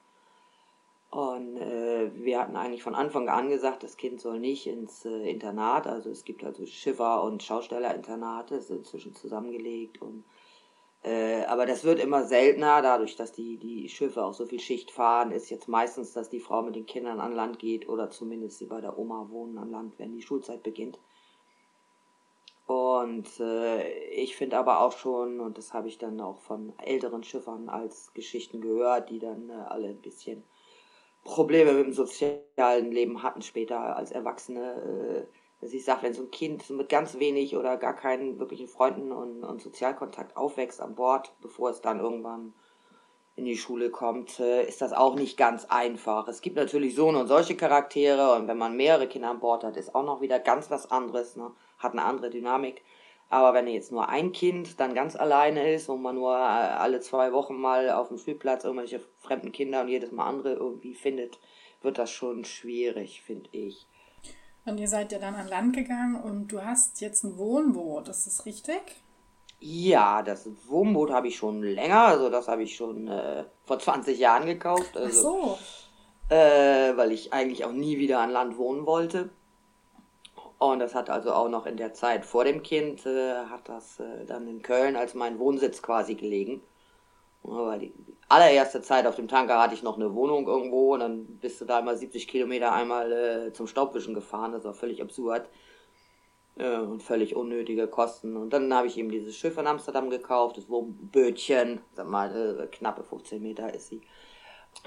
Und 1.16 1.56
äh, 1.56 2.12
wir 2.14 2.42
hatten 2.42 2.58
eigentlich 2.58 2.84
von 2.84 2.94
Anfang 2.94 3.30
an 3.30 3.48
gesagt, 3.48 3.84
das 3.84 3.96
Kind 3.96 4.20
soll 4.20 4.38
nicht 4.38 4.68
ins 4.68 5.06
äh, 5.06 5.30
Internat. 5.30 5.88
Also 5.88 6.10
es 6.10 6.26
gibt 6.26 6.44
also 6.44 6.66
Schiffer- 6.66 7.24
und 7.24 7.42
Schaustellerinternate, 7.42 8.62
sind 8.62 8.80
inzwischen 8.80 9.16
zusammengelegt 9.16 10.02
und 10.02 10.26
äh, 11.04 11.46
aber 11.46 11.66
das 11.66 11.86
wird 11.86 12.02
immer 12.02 12.26
seltener, 12.26 12.82
dadurch, 12.82 13.16
dass 13.16 13.32
die, 13.32 13.56
die 13.56 13.88
Schiffe 13.88 14.26
auch 14.26 14.34
so 14.34 14.46
viel 14.46 14.60
Schicht 14.60 14.92
fahren, 14.92 15.32
ist 15.32 15.50
jetzt 15.50 15.70
meistens, 15.70 16.12
dass 16.12 16.30
die 16.30 16.42
Frau 16.42 16.64
mit 16.64 16.76
den 16.76 16.86
Kindern 16.86 17.22
an 17.22 17.32
Land 17.32 17.60
geht 17.60 17.88
oder 17.88 18.10
zumindest 18.10 18.58
sie 18.58 18.66
bei 18.66 18.82
der 18.82 19.00
Oma 19.00 19.28
wohnen 19.30 19.58
an 19.58 19.72
Land, 19.72 19.98
wenn 19.98 20.12
die 20.12 20.22
Schulzeit 20.22 20.64
beginnt. 20.64 21.00
Und 22.66 23.40
äh, 23.40 23.88
ich 24.10 24.36
finde 24.36 24.58
aber 24.58 24.82
auch 24.82 24.98
schon, 24.98 25.40
und 25.40 25.58
das 25.58 25.74
habe 25.74 25.88
ich 25.88 25.98
dann 25.98 26.20
auch 26.20 26.40
von 26.40 26.74
älteren 26.80 27.24
Schiffern 27.24 27.70
als 27.70 28.14
Geschichten 28.14 28.60
gehört, 28.60 29.10
die 29.10 29.20
dann 29.20 29.50
äh, 29.50 29.54
alle 29.54 29.88
ein 29.88 30.02
bisschen 30.02 30.44
Probleme 31.26 31.74
mit 31.74 31.88
dem 31.88 31.94
sozialen 31.94 32.92
Leben 32.92 33.24
hatten 33.24 33.42
später 33.42 33.98
als 33.98 34.12
Erwachsene, 34.12 35.26
äh, 35.28 35.36
dass 35.60 35.74
ich 35.74 35.84
sage, 35.84 36.04
wenn 36.04 36.14
so 36.14 36.22
ein 36.22 36.32
Kind 36.32 36.70
mit 36.70 36.88
ganz 36.88 37.18
wenig 37.20 37.58
oder 37.58 37.78
gar 37.78 37.96
keinen 37.96 38.40
wirklichen 38.40 38.68
Freunden 38.68 39.12
und, 39.12 39.44
und 39.44 39.62
Sozialkontakt 39.62 40.38
aufwächst 40.38 40.80
an 40.80 40.96
Bord, 40.96 41.34
bevor 41.42 41.72
es 41.72 41.82
dann 41.82 42.00
irgendwann 42.00 42.54
in 43.36 43.46
die 43.46 43.58
Schule 43.58 43.90
kommt, 43.90 44.40
äh, 44.40 44.68
ist 44.68 44.82
das 44.82 44.94
auch 44.94 45.16
nicht 45.16 45.36
ganz 45.36 45.66
einfach. 45.66 46.28
Es 46.28 46.42
gibt 46.42 46.56
natürlich 46.56 46.96
so 46.96 47.08
und 47.10 47.28
solche 47.28 47.58
Charaktere 47.58 48.34
und 48.36 48.48
wenn 48.48 48.58
man 48.58 48.78
mehrere 48.78 49.08
Kinder 49.08 49.32
an 49.32 49.40
Bord 49.40 49.64
hat, 49.64 49.78
ist 49.78 49.96
auch 49.96 50.06
noch 50.06 50.22
wieder 50.22 50.40
ganz 50.40 50.70
was 50.70 50.92
anderes, 50.92 51.36
ne? 51.36 51.52
hat 51.80 51.94
eine 51.94 52.04
andere 52.04 52.30
Dynamik. 52.30 52.84
Aber 53.30 53.54
wenn 53.54 53.68
jetzt 53.68 53.92
nur 53.92 54.08
ein 54.10 54.32
Kind 54.32 54.80
dann 54.80 54.94
ganz 54.94 55.16
alleine 55.16 55.74
ist 55.74 55.90
und 55.90 56.02
man 56.02 56.16
nur 56.16 56.36
äh, 56.36 56.38
alle 56.38 57.00
zwei 57.00 57.34
Wochen 57.34 57.56
mal 57.56 57.90
auf 57.92 58.10
dem 58.10 58.18
Spielplatz 58.18 58.64
irgendwelche 58.64 59.02
fremden 59.20 59.52
Kinder 59.52 59.82
und 59.82 59.88
jedes 59.88 60.12
Mal 60.12 60.28
andere 60.28 60.54
irgendwie 60.54 60.94
findet, 60.94 61.40
wird 61.82 61.98
das 61.98 62.12
schon 62.12 62.46
schwierig, 62.46 63.22
finde 63.22 63.50
ich. 63.52 63.88
Und 64.66 64.80
ihr 64.80 64.88
seid 64.88 65.12
ja 65.12 65.20
dann 65.20 65.36
an 65.36 65.48
Land 65.48 65.76
gegangen 65.76 66.22
und 66.22 66.48
du 66.48 66.64
hast 66.64 67.02
jetzt 67.02 67.24
ein 67.24 67.38
Wohnboot, 67.38 68.08
ist 68.08 68.26
das 68.26 68.46
richtig? 68.46 68.82
Ja, 69.60 70.22
das 70.22 70.50
Wohnboot 70.68 71.12
habe 71.12 71.28
ich 71.28 71.38
schon 71.38 71.62
länger, 71.62 72.06
also 72.06 72.30
das 72.30 72.48
habe 72.48 72.64
ich 72.64 72.76
schon 72.76 73.08
äh, 73.08 73.46
vor 73.64 73.80
20 73.80 74.18
Jahren 74.18 74.46
gekauft. 74.46 74.98
Also, 74.98 75.56
Ach 75.56 75.60
so. 76.30 76.36
Äh, 76.36 76.98
weil 76.98 77.12
ich 77.12 77.32
eigentlich 77.32 77.64
auch 77.66 77.72
nie 77.72 78.00
wieder 78.00 78.20
an 78.20 78.32
Land 78.32 78.58
wohnen 78.58 78.86
wollte. 78.86 79.30
Und 80.72 80.80
das 80.80 80.96
hat 80.96 81.10
also 81.10 81.34
auch 81.34 81.50
noch 81.50 81.66
in 81.66 81.78
der 81.78 81.94
Zeit 81.94 82.26
vor 82.26 82.44
dem 82.44 82.64
Kind, 82.64 83.06
äh, 83.06 83.46
hat 83.46 83.70
das 83.70 84.00
äh, 84.00 84.26
dann 84.26 84.48
in 84.48 84.62
Köln 84.62 84.96
als 84.96 85.14
mein 85.14 85.40
Wohnsitz 85.40 85.82
quasi 85.82 86.16
gelegen. 86.16 86.62
Aber 87.44 87.78
die 87.78 87.94
allererste 88.28 88.82
Zeit 88.82 89.06
auf 89.06 89.16
dem 89.16 89.28
Tanker 89.28 89.60
hatte 89.62 89.76
ich 89.76 89.84
noch 89.84 89.98
eine 89.98 90.14
Wohnung 90.16 90.48
irgendwo 90.48 90.94
und 90.94 91.00
dann 91.02 91.26
bist 91.40 91.62
du 91.62 91.66
da 91.66 91.80
immer 91.80 91.96
70 91.96 92.28
Kilometer 92.28 92.74
einmal 92.74 93.12
äh, 93.12 93.54
zum 93.54 93.68
Staubwischen 93.68 94.14
gefahren. 94.14 94.52
Das 94.52 94.64
war 94.64 94.74
völlig 94.74 95.02
absurd 95.02 95.48
äh, 96.58 96.78
und 96.78 97.04
völlig 97.04 97.36
unnötige 97.36 97.88
Kosten. 97.88 98.36
Und 98.38 98.52
dann 98.52 98.74
habe 98.74 98.88
ich 98.88 98.98
eben 98.98 99.10
dieses 99.10 99.36
Schiff 99.36 99.58
in 99.58 99.68
Amsterdam 99.68 100.10
gekauft, 100.10 100.58
das 100.58 100.70
Wohnbötchen, 100.70 101.82
sag 101.94 102.08
mal, 102.08 102.60
äh, 102.60 102.68
knappe 102.68 103.04
15 103.04 103.42
Meter 103.42 103.74
ist 103.74 103.90
sie. 103.90 104.02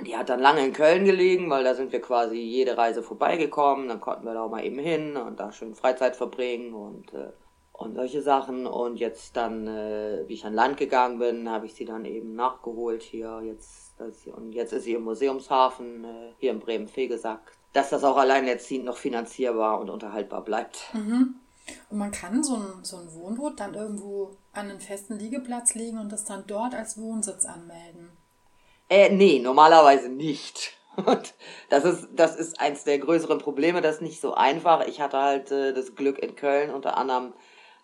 Die 0.04 0.16
hat 0.16 0.28
dann 0.28 0.40
lange 0.40 0.64
in 0.64 0.72
Köln 0.72 1.04
gelegen, 1.04 1.50
weil 1.50 1.64
da 1.64 1.74
sind 1.74 1.90
wir 1.92 2.00
quasi 2.00 2.36
jede 2.36 2.76
Reise 2.76 3.02
vorbeigekommen. 3.02 3.88
Dann 3.88 4.00
konnten 4.00 4.26
wir 4.26 4.34
da 4.34 4.42
auch 4.42 4.50
mal 4.50 4.64
eben 4.64 4.78
hin 4.78 5.16
und 5.16 5.40
da 5.40 5.50
schön 5.50 5.74
Freizeit 5.74 6.14
verbringen 6.14 6.72
und 6.72 7.12
äh, 7.14 7.32
und 7.78 7.94
solche 7.94 8.22
Sachen. 8.22 8.66
Und 8.66 8.96
jetzt 8.96 9.36
dann, 9.36 9.66
äh, 9.66 10.24
wie 10.26 10.34
ich 10.34 10.44
an 10.44 10.52
Land 10.52 10.76
gegangen 10.76 11.18
bin, 11.20 11.48
habe 11.48 11.66
ich 11.66 11.74
sie 11.74 11.84
dann 11.84 12.04
eben 12.04 12.34
nachgeholt 12.34 13.02
hier. 13.02 13.40
Jetzt, 13.44 13.94
sie, 14.12 14.30
und 14.30 14.52
jetzt 14.52 14.72
ist 14.72 14.82
sie 14.82 14.94
im 14.94 15.04
Museumshafen 15.04 16.04
äh, 16.04 16.32
hier 16.38 16.50
in 16.50 16.58
Bremen-Fegesack. 16.58 17.40
Dass 17.72 17.90
das 17.90 18.02
auch 18.02 18.16
alleinerziehend 18.16 18.84
noch 18.84 18.96
finanzierbar 18.96 19.80
und 19.80 19.90
unterhaltbar 19.90 20.42
bleibt. 20.42 20.92
Mhm. 20.92 21.36
Und 21.90 21.98
man 21.98 22.10
kann 22.10 22.42
so 22.42 22.56
ein, 22.56 22.82
so 22.82 22.96
ein 22.96 23.14
Wohnboot 23.14 23.60
dann 23.60 23.74
irgendwo 23.74 24.30
an 24.52 24.70
einen 24.70 24.80
festen 24.80 25.18
Liegeplatz 25.18 25.74
legen 25.74 25.98
und 25.98 26.10
das 26.10 26.24
dann 26.24 26.44
dort 26.46 26.74
als 26.74 26.98
Wohnsitz 26.98 27.44
anmelden. 27.44 28.10
Äh, 28.88 29.10
nee, 29.10 29.38
normalerweise 29.38 30.08
nicht. 30.08 30.72
Und 30.96 31.34
das 31.68 31.84
ist, 31.84 32.08
das 32.12 32.36
ist 32.36 32.60
eins 32.60 32.84
der 32.84 32.98
größeren 32.98 33.38
Probleme, 33.38 33.80
das 33.82 33.96
ist 33.96 34.02
nicht 34.02 34.20
so 34.20 34.34
einfach. 34.34 34.86
Ich 34.86 35.00
hatte 35.00 35.18
halt 35.18 35.50
äh, 35.50 35.72
das 35.72 35.94
Glück 35.94 36.18
in 36.18 36.34
Köln 36.34 36.70
unter 36.74 36.96
anderem 36.96 37.34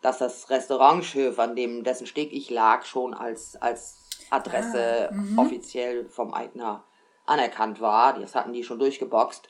dass 0.05 0.19
das 0.19 0.51
Restaurantschiff, 0.51 1.39
an 1.39 1.57
dem 1.57 1.83
dessen 1.83 2.07
Steg 2.07 2.31
ich 2.31 2.51
lag, 2.51 2.85
schon 2.85 3.15
als, 3.15 3.57
als 3.57 4.11
Adresse 4.29 5.09
ah, 5.11 5.15
mhm. 5.15 5.39
offiziell 5.39 6.11
vom 6.11 6.35
Eigner 6.35 6.85
anerkannt 7.25 7.81
war. 7.81 8.19
Das 8.21 8.35
hatten 8.35 8.53
die 8.53 8.65
schon 8.65 8.79
durchgeboxt. 8.79 9.49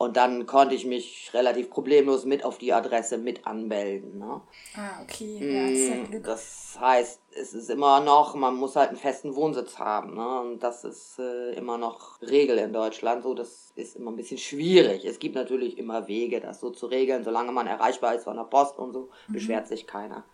Und 0.00 0.16
dann 0.16 0.46
konnte 0.46 0.74
ich 0.74 0.86
mich 0.86 1.30
relativ 1.34 1.68
problemlos 1.68 2.24
mit 2.24 2.42
auf 2.42 2.56
die 2.56 2.72
Adresse 2.72 3.18
mit 3.18 3.46
anmelden. 3.46 4.18
Ne? 4.18 4.40
Ah, 4.74 5.02
okay. 5.02 5.36
Ja, 5.38 5.68
das, 5.68 5.78
ist 5.78 6.10
mm, 6.10 6.22
das 6.22 6.78
heißt, 6.80 7.20
es 7.38 7.52
ist 7.52 7.68
immer 7.68 8.00
noch, 8.00 8.34
man 8.34 8.56
muss 8.56 8.76
halt 8.76 8.88
einen 8.88 8.96
festen 8.96 9.36
Wohnsitz 9.36 9.78
haben. 9.78 10.14
Ne? 10.14 10.40
Und 10.40 10.62
das 10.62 10.84
ist 10.84 11.18
äh, 11.18 11.52
immer 11.52 11.76
noch 11.76 12.18
Regel 12.22 12.56
in 12.56 12.72
Deutschland. 12.72 13.24
So, 13.24 13.34
das 13.34 13.72
ist 13.76 13.96
immer 13.96 14.10
ein 14.10 14.16
bisschen 14.16 14.38
schwierig. 14.38 15.04
Es 15.04 15.18
gibt 15.18 15.34
natürlich 15.34 15.76
immer 15.76 16.08
Wege, 16.08 16.40
das 16.40 16.60
so 16.60 16.70
zu 16.70 16.86
regeln. 16.86 17.22
Solange 17.22 17.52
man 17.52 17.66
erreichbar 17.66 18.14
ist 18.14 18.24
von 18.24 18.36
der 18.36 18.44
Post 18.44 18.78
und 18.78 18.94
so, 18.94 19.10
mhm. 19.28 19.34
beschwert 19.34 19.68
sich 19.68 19.86
keiner. 19.86 20.24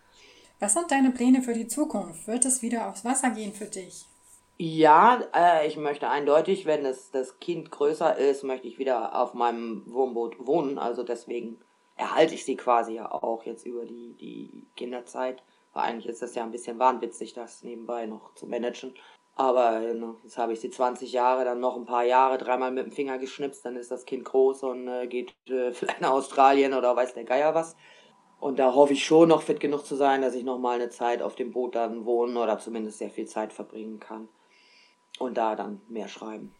Was 0.61 0.75
sind 0.75 0.89
deine 0.91 1.11
Pläne 1.11 1.41
für 1.41 1.53
die 1.53 1.67
Zukunft? 1.67 2.25
Wird 2.25 2.45
es 2.45 2.61
wieder 2.61 2.87
aufs 2.87 3.03
Wasser 3.03 3.31
gehen 3.31 3.51
für 3.51 3.65
dich? 3.65 4.05
Ja, 4.59 5.21
äh, 5.35 5.67
ich 5.67 5.77
möchte 5.77 6.09
eindeutig, 6.09 6.65
wenn 6.65 6.83
es, 6.83 7.11
das 7.11 7.39
Kind 7.39 7.69
größer 7.69 8.17
ist, 8.17 8.43
möchte 8.43 8.67
ich 8.67 8.79
wieder 8.79 9.15
auf 9.15 9.35
meinem 9.35 9.83
Wohnboot 9.85 10.47
wohnen. 10.47 10.79
Also 10.79 11.03
deswegen 11.03 11.59
erhalte 11.95 12.33
ich 12.33 12.43
sie 12.43 12.55
quasi 12.55 12.95
ja 12.95 13.11
auch 13.11 13.43
jetzt 13.43 13.67
über 13.67 13.85
die, 13.85 14.15
die 14.15 14.65
Kinderzeit. 14.75 15.43
Weil 15.73 15.83
eigentlich 15.83 16.07
ist 16.07 16.23
das 16.23 16.33
ja 16.33 16.43
ein 16.43 16.51
bisschen 16.51 16.79
wahnwitzig, 16.79 17.33
das 17.33 17.61
nebenbei 17.63 18.07
noch 18.07 18.33
zu 18.33 18.47
managen. 18.47 18.95
Aber 19.35 19.79
ne, 19.79 20.15
jetzt 20.23 20.39
habe 20.39 20.53
ich 20.53 20.59
sie 20.59 20.71
20 20.71 21.11
Jahre, 21.11 21.45
dann 21.45 21.59
noch 21.59 21.75
ein 21.75 21.85
paar 21.85 22.03
Jahre, 22.03 22.39
dreimal 22.39 22.71
mit 22.71 22.83
dem 22.87 22.91
Finger 22.91 23.19
geschnipst, 23.19 23.63
dann 23.63 23.75
ist 23.75 23.91
das 23.91 24.05
Kind 24.05 24.25
groß 24.25 24.63
und 24.63 24.87
äh, 24.87 25.05
geht 25.05 25.35
äh, 25.47 25.71
vielleicht 25.73 26.01
nach 26.01 26.11
Australien 26.11 26.73
oder 26.73 26.95
weiß 26.95 27.13
der 27.13 27.25
Geier 27.25 27.53
was. 27.53 27.75
Und 28.39 28.57
da 28.57 28.73
hoffe 28.73 28.93
ich 28.93 29.05
schon 29.05 29.29
noch 29.29 29.43
fit 29.43 29.59
genug 29.59 29.85
zu 29.85 29.95
sein, 29.95 30.23
dass 30.23 30.33
ich 30.33 30.43
noch 30.43 30.57
mal 30.57 30.75
eine 30.75 30.89
Zeit 30.89 31.21
auf 31.21 31.35
dem 31.35 31.51
Boot 31.51 31.75
dann 31.75 32.05
wohnen 32.05 32.37
oder 32.37 32.57
zumindest 32.57 32.97
sehr 32.97 33.11
viel 33.11 33.27
Zeit 33.27 33.53
verbringen 33.53 33.99
kann. 33.99 34.29
Und 35.19 35.35
da 35.35 35.55
dann 35.55 35.81
mehr 35.87 36.07
schreiben. 36.07 36.53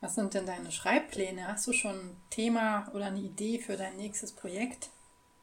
Was 0.00 0.14
sind 0.14 0.34
denn 0.34 0.46
deine 0.46 0.72
Schreibpläne? 0.72 1.48
Hast 1.48 1.66
du 1.66 1.72
schon 1.72 1.94
ein 1.94 2.16
Thema 2.30 2.90
oder 2.94 3.06
eine 3.06 3.20
Idee 3.20 3.58
für 3.58 3.76
dein 3.76 3.96
nächstes 3.96 4.32
Projekt? 4.32 4.88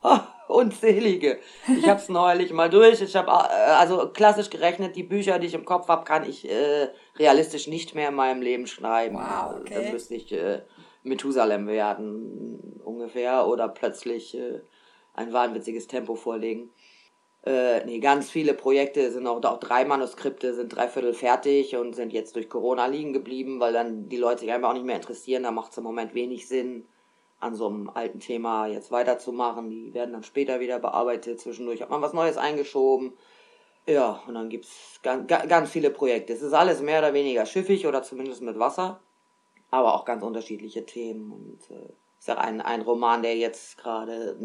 Oh, 0.01 0.19
unzählige. 0.47 1.39
Ich 1.67 1.87
habe 1.87 1.99
es 1.99 2.09
neulich 2.09 2.51
mal 2.51 2.69
durch. 2.69 3.01
Ich 3.01 3.15
habe 3.15 3.31
äh, 3.31 3.71
also 3.71 4.09
klassisch 4.09 4.49
gerechnet, 4.49 4.95
die 4.95 5.03
Bücher, 5.03 5.39
die 5.39 5.47
ich 5.47 5.53
im 5.53 5.65
Kopf 5.65 5.87
habe, 5.87 6.03
kann 6.03 6.27
ich 6.27 6.49
äh, 6.49 6.89
realistisch 7.17 7.67
nicht 7.67 7.95
mehr 7.95 8.09
in 8.09 8.15
meinem 8.15 8.41
Leben 8.41 8.67
schreiben. 8.67 9.15
Wow, 9.15 9.61
okay. 9.61 9.73
Dann 9.75 9.91
müsste 9.91 10.15
ich 10.15 10.31
äh, 10.33 10.61
Methusalem 11.03 11.67
werden 11.67 12.81
ungefähr 12.83 13.47
oder 13.47 13.69
plötzlich 13.69 14.35
äh, 14.37 14.61
ein 15.13 15.31
wahnwitziges 15.31 15.87
Tempo 15.87 16.15
vorlegen. 16.15 16.69
Äh, 17.45 17.85
nee, 17.85 17.99
ganz 17.99 18.29
viele 18.31 18.53
Projekte 18.53 19.11
sind 19.11 19.27
auch, 19.27 19.43
auch 19.43 19.59
drei 19.59 19.83
Manuskripte 19.83 20.53
sind 20.53 20.69
dreiviertel 20.75 21.13
fertig 21.13 21.75
und 21.75 21.93
sind 21.93 22.13
jetzt 22.13 22.35
durch 22.37 22.49
Corona 22.49 22.85
liegen 22.85 23.11
geblieben, 23.11 23.59
weil 23.59 23.73
dann 23.73 24.07
die 24.07 24.17
Leute 24.17 24.41
sich 24.41 24.51
einfach 24.51 24.69
auch 24.69 24.73
nicht 24.73 24.85
mehr 24.85 24.95
interessieren. 24.95 25.43
Da 25.43 25.51
macht 25.51 25.71
es 25.71 25.77
im 25.77 25.83
Moment 25.83 26.13
wenig 26.13 26.47
Sinn 26.47 26.85
an 27.41 27.55
so 27.55 27.67
einem 27.67 27.89
alten 27.89 28.21
Thema 28.21 28.67
jetzt 28.67 28.91
weiterzumachen. 28.91 29.69
Die 29.69 29.93
werden 29.93 30.13
dann 30.13 30.23
später 30.23 30.61
wieder 30.61 30.79
bearbeitet. 30.79 31.41
Zwischendurch 31.41 31.81
hat 31.81 31.89
man 31.89 32.01
was 32.01 32.13
Neues 32.13 32.37
eingeschoben. 32.37 33.11
Ja, 33.85 34.23
und 34.27 34.35
dann 34.35 34.49
gibt 34.49 34.63
es 34.63 34.99
ganz, 35.03 35.27
ganz 35.27 35.69
viele 35.69 35.89
Projekte. 35.89 36.31
Es 36.31 36.41
ist 36.41 36.53
alles 36.53 36.81
mehr 36.81 36.99
oder 36.99 37.13
weniger 37.13 37.45
schiffig 37.45 37.85
oder 37.85 38.01
zumindest 38.03 38.41
mit 38.41 38.57
Wasser, 38.57 39.01
aber 39.71 39.93
auch 39.93 40.05
ganz 40.05 40.23
unterschiedliche 40.23 40.85
Themen. 40.85 41.33
Und 41.33 41.75
äh, 41.75 41.89
ist 42.17 42.29
ja 42.29 42.37
ein, 42.37 42.61
ein 42.61 42.81
Roman, 42.83 43.21
der 43.21 43.35
jetzt 43.35 43.77
gerade 43.77 44.37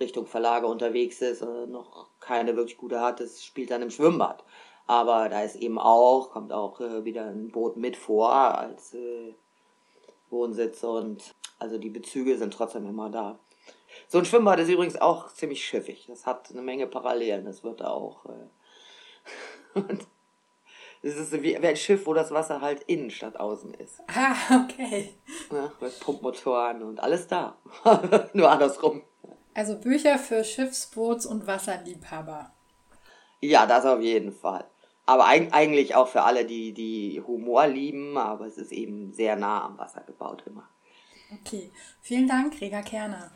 Richtung 0.00 0.26
Verlage 0.26 0.66
unterwegs 0.66 1.20
ist, 1.22 1.42
äh, 1.42 1.66
noch 1.66 2.08
keine 2.20 2.56
wirklich 2.56 2.76
gute 2.76 3.00
hat. 3.00 3.20
Das 3.20 3.44
spielt 3.44 3.70
dann 3.70 3.82
im 3.82 3.90
Schwimmbad. 3.90 4.44
Aber 4.86 5.28
da 5.28 5.42
ist 5.42 5.56
eben 5.56 5.78
auch, 5.78 6.30
kommt 6.30 6.52
auch 6.52 6.80
äh, 6.80 7.04
wieder 7.04 7.26
ein 7.26 7.50
Boot 7.50 7.76
mit 7.76 7.96
vor 7.96 8.32
als 8.32 8.94
äh, 8.94 9.34
Wohnsitz 10.30 10.82
und 10.82 11.34
also 11.58 11.78
die 11.78 11.90
Bezüge 11.90 12.36
sind 12.36 12.52
trotzdem 12.52 12.86
immer 12.86 13.10
da. 13.10 13.38
So 14.08 14.18
ein 14.18 14.24
Schwimmbad 14.24 14.58
ist 14.60 14.68
übrigens 14.68 15.00
auch 15.00 15.32
ziemlich 15.32 15.64
schiffig. 15.64 16.06
Das 16.08 16.26
hat 16.26 16.50
eine 16.50 16.62
Menge 16.62 16.86
Parallelen. 16.86 17.44
Das 17.44 17.62
wird 17.62 17.84
auch. 17.84 18.24
Das 21.02 21.16
ist 21.16 21.32
wie, 21.32 21.60
wie 21.60 21.66
ein 21.66 21.76
Schiff, 21.76 22.06
wo 22.06 22.14
das 22.14 22.30
Wasser 22.30 22.60
halt 22.60 22.84
innen 22.84 23.10
statt 23.10 23.38
außen 23.38 23.74
ist. 23.74 24.00
Ah, 24.06 24.64
okay. 24.64 25.14
Ja, 25.50 25.72
mit 25.80 25.98
Pumpmotoren 26.00 26.82
und 26.82 27.00
alles 27.00 27.26
da. 27.26 27.56
Nur 28.32 28.50
andersrum. 28.50 29.02
Also 29.54 29.78
Bücher 29.78 30.18
für 30.18 30.44
Schiffsboots- 30.44 31.26
und 31.26 31.46
Wasserliebhaber. 31.46 32.52
Ja, 33.40 33.66
das 33.66 33.84
auf 33.84 34.00
jeden 34.00 34.32
Fall. 34.32 34.64
Aber 35.04 35.26
eigentlich 35.26 35.94
auch 35.94 36.08
für 36.08 36.22
alle, 36.22 36.44
die, 36.44 36.72
die 36.72 37.20
Humor 37.26 37.66
lieben, 37.66 38.16
aber 38.16 38.46
es 38.46 38.56
ist 38.56 38.72
eben 38.72 39.12
sehr 39.12 39.36
nah 39.36 39.64
am 39.64 39.76
Wasser 39.76 40.02
gebaut 40.02 40.44
immer. 40.46 40.68
Okay, 41.40 41.70
vielen 42.00 42.28
Dank, 42.28 42.60
Rega 42.60 42.82
Kerner. 42.82 43.30